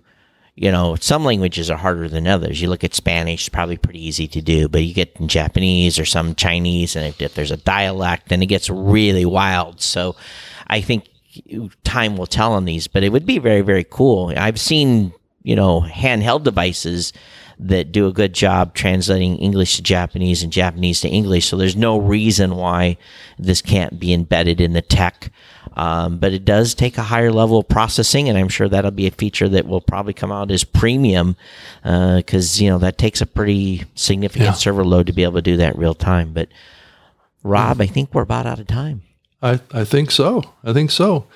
[0.55, 2.61] you know, some languages are harder than others.
[2.61, 5.99] You look at Spanish, it's probably pretty easy to do, but you get in Japanese
[5.99, 9.81] or some Chinese, and if, if there's a dialect, then it gets really wild.
[9.81, 10.15] So
[10.67, 11.05] I think
[11.83, 14.33] time will tell on these, but it would be very very cool.
[14.35, 15.13] I've seen
[15.43, 17.13] you know handheld devices
[17.59, 21.47] that do a good job translating English to Japanese and Japanese to English.
[21.47, 22.97] So there's no reason why
[23.39, 25.31] this can't be embedded in the tech.
[25.75, 29.05] Um, but it does take a higher level of processing, and I'm sure that'll be
[29.05, 31.35] a feature that will probably come out as premium
[31.83, 34.53] because you know that takes a pretty significant Yeah.
[34.53, 36.33] server load to be able to do that real time.
[36.33, 36.49] But
[37.43, 39.03] Rob, I think we're about out of time.
[39.41, 40.43] I, I think so.
[40.63, 41.27] I think so.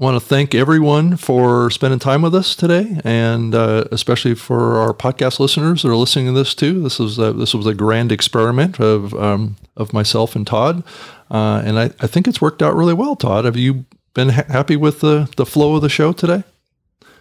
[0.00, 4.78] I want to thank everyone for spending time with us today, and uh, especially for
[4.78, 6.82] our podcast listeners that are listening to this too.
[6.82, 10.82] This was a, this was a grand experiment of um, of myself and Todd,
[11.30, 13.14] uh, and I, I think it's worked out really well.
[13.14, 13.84] Todd, have you
[14.14, 16.42] been ha- happy with the the flow of the show today?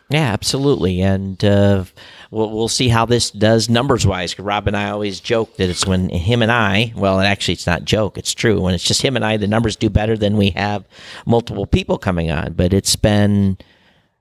[0.10, 1.86] Yeah, absolutely, and uh,
[2.30, 4.38] we'll we'll see how this does numbers wise.
[4.38, 6.93] Rob and I always joke that it's when him and I.
[6.95, 8.62] Well, actually, it's not joke; it's true.
[8.62, 10.86] When it's just him and I, the numbers do better than we have
[11.26, 12.54] multiple people coming on.
[12.54, 13.58] But it's been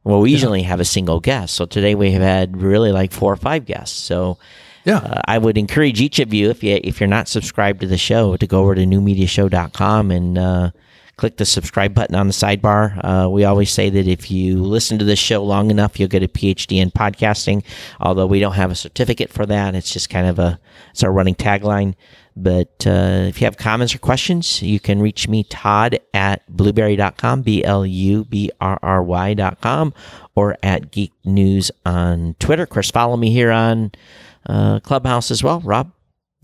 [0.04, 3.32] well, we usually have a single guest, so today we have had really like four
[3.32, 3.98] or five guests.
[3.98, 4.38] So.
[4.84, 4.96] Yeah.
[4.96, 7.96] Uh, I would encourage each of you, if you if you're not subscribed to the
[7.96, 10.70] show, to go over to newmediashow.com and uh,
[11.22, 12.98] click the subscribe button on the sidebar.
[13.04, 16.24] Uh, we always say that if you listen to this show long enough, you'll get
[16.24, 17.62] a PhD in podcasting.
[18.00, 20.58] Although we don't have a certificate for that, it's just kind of a
[20.90, 21.94] it's our running tagline.
[22.34, 27.42] But uh, if you have comments or questions, you can reach me, Todd at blubrry.com,
[27.42, 29.94] B L U B R R Y.com,
[30.34, 32.64] or at Geek News on Twitter.
[32.64, 33.92] Of course, follow me here on
[34.46, 35.60] uh, Clubhouse as well.
[35.60, 35.92] Rob?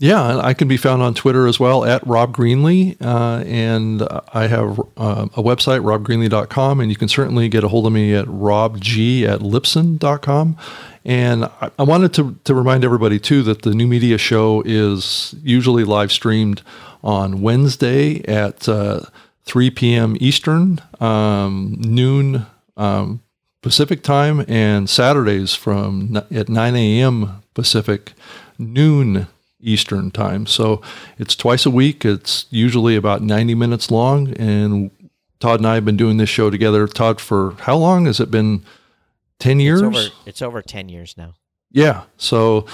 [0.01, 2.95] Yeah, I can be found on Twitter as well at Rob Greenlee.
[3.01, 4.01] Uh, and
[4.33, 8.15] I have uh, a website, robgreenlee.com, and you can certainly get a hold of me
[8.15, 10.57] at robg at libsyn.com.
[11.03, 15.35] And I, I wanted to, to remind everybody, too, that the New Media Show is
[15.43, 16.61] usually live streamed
[17.03, 19.01] on Wednesday at uh,
[19.43, 20.15] 3 p.m.
[20.21, 22.45] Eastern, um, noon
[22.77, 23.21] um,
[23.61, 27.43] Pacific time, and Saturdays from n- at 9 a.m.
[27.53, 28.13] Pacific,
[28.57, 29.27] noon
[29.61, 30.45] Eastern time.
[30.45, 30.81] So
[31.17, 32.05] it's twice a week.
[32.05, 34.33] It's usually about 90 minutes long.
[34.37, 34.91] And
[35.39, 36.87] Todd and I have been doing this show together.
[36.87, 38.63] Todd, for how long has it been?
[39.39, 39.81] 10 years?
[39.81, 41.33] It's over, it's over 10 years now.
[41.71, 42.03] Yeah.
[42.17, 42.65] So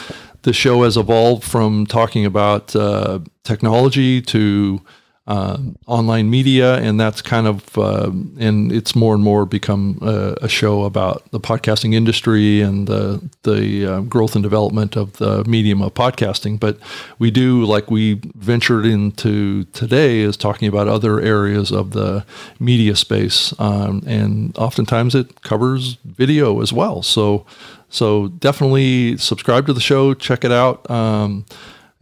[0.44, 4.82] the show has evolved from talking about uh, technology to
[5.28, 5.58] uh,
[5.88, 10.48] online media, and that's kind of um, and it's more and more become a, a,
[10.48, 15.82] show about the podcasting industry and the the uh, growth and development of the medium
[15.82, 16.60] of podcasting.
[16.60, 16.78] But
[17.18, 22.24] we do like we ventured into today is talking about other areas of the
[22.60, 27.02] media space, um, and oftentimes it covers video as well.
[27.02, 27.48] So
[27.90, 30.88] so definitely subscribe to the show, check it out.
[30.92, 31.46] Um,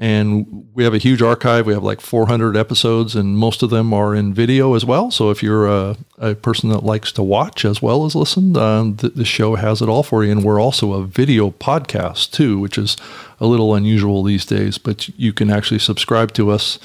[0.04, 1.66] and we have a huge archive.
[1.66, 5.12] We have like 400 episodes, and most of them are in video as well.
[5.12, 8.98] So if you're a, a person that likes to watch as well as listen, um,
[8.98, 10.34] the, show has it all for you.
[10.34, 12.98] And we're also a video podcast too, which is
[13.40, 14.78] a little unusual these days.
[14.78, 16.80] But you can actually subscribe to us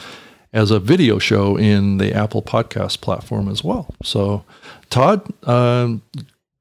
[0.52, 3.92] as a video show in the Apple Podcast platform as well.
[4.04, 4.44] So,
[4.90, 6.02] Todd, um,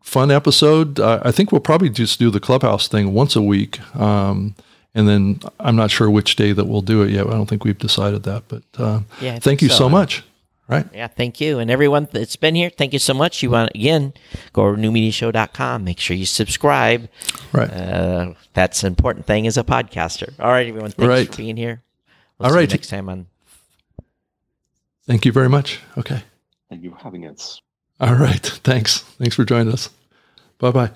[0.01, 0.99] fun episode.
[0.99, 3.79] Uh, I think we'll probably just do the clubhouse thing once a week.
[3.95, 4.55] Um,
[4.97, 7.27] and then I'm not sure which day that we'll do it yet.
[7.27, 10.23] I don't think we've decided that, but uh, yeah, thank you so, so much.
[10.67, 10.85] Right.
[10.93, 11.59] Yeah, thank you.
[11.59, 13.41] And everyone that's been here, thank you so much.
[13.41, 14.13] You want, again,
[14.51, 15.83] go to newmediashow.com.
[15.83, 17.09] Make sure you subscribe.
[17.53, 17.69] Right.
[17.69, 20.33] Uh, that's an important thing as a podcaster.
[20.39, 20.91] All right, everyone.
[20.91, 21.27] Thanks right.
[21.27, 21.83] for being here.
[22.37, 22.69] We'll All right.
[22.69, 23.27] next time on.
[25.05, 25.79] Thank you very much.
[25.97, 26.21] Okay.
[26.69, 27.61] Thank you for having us.
[28.01, 28.45] All right.
[28.63, 28.99] Thanks.
[28.99, 29.89] Thanks for joining us.
[30.59, 30.91] Bye bye.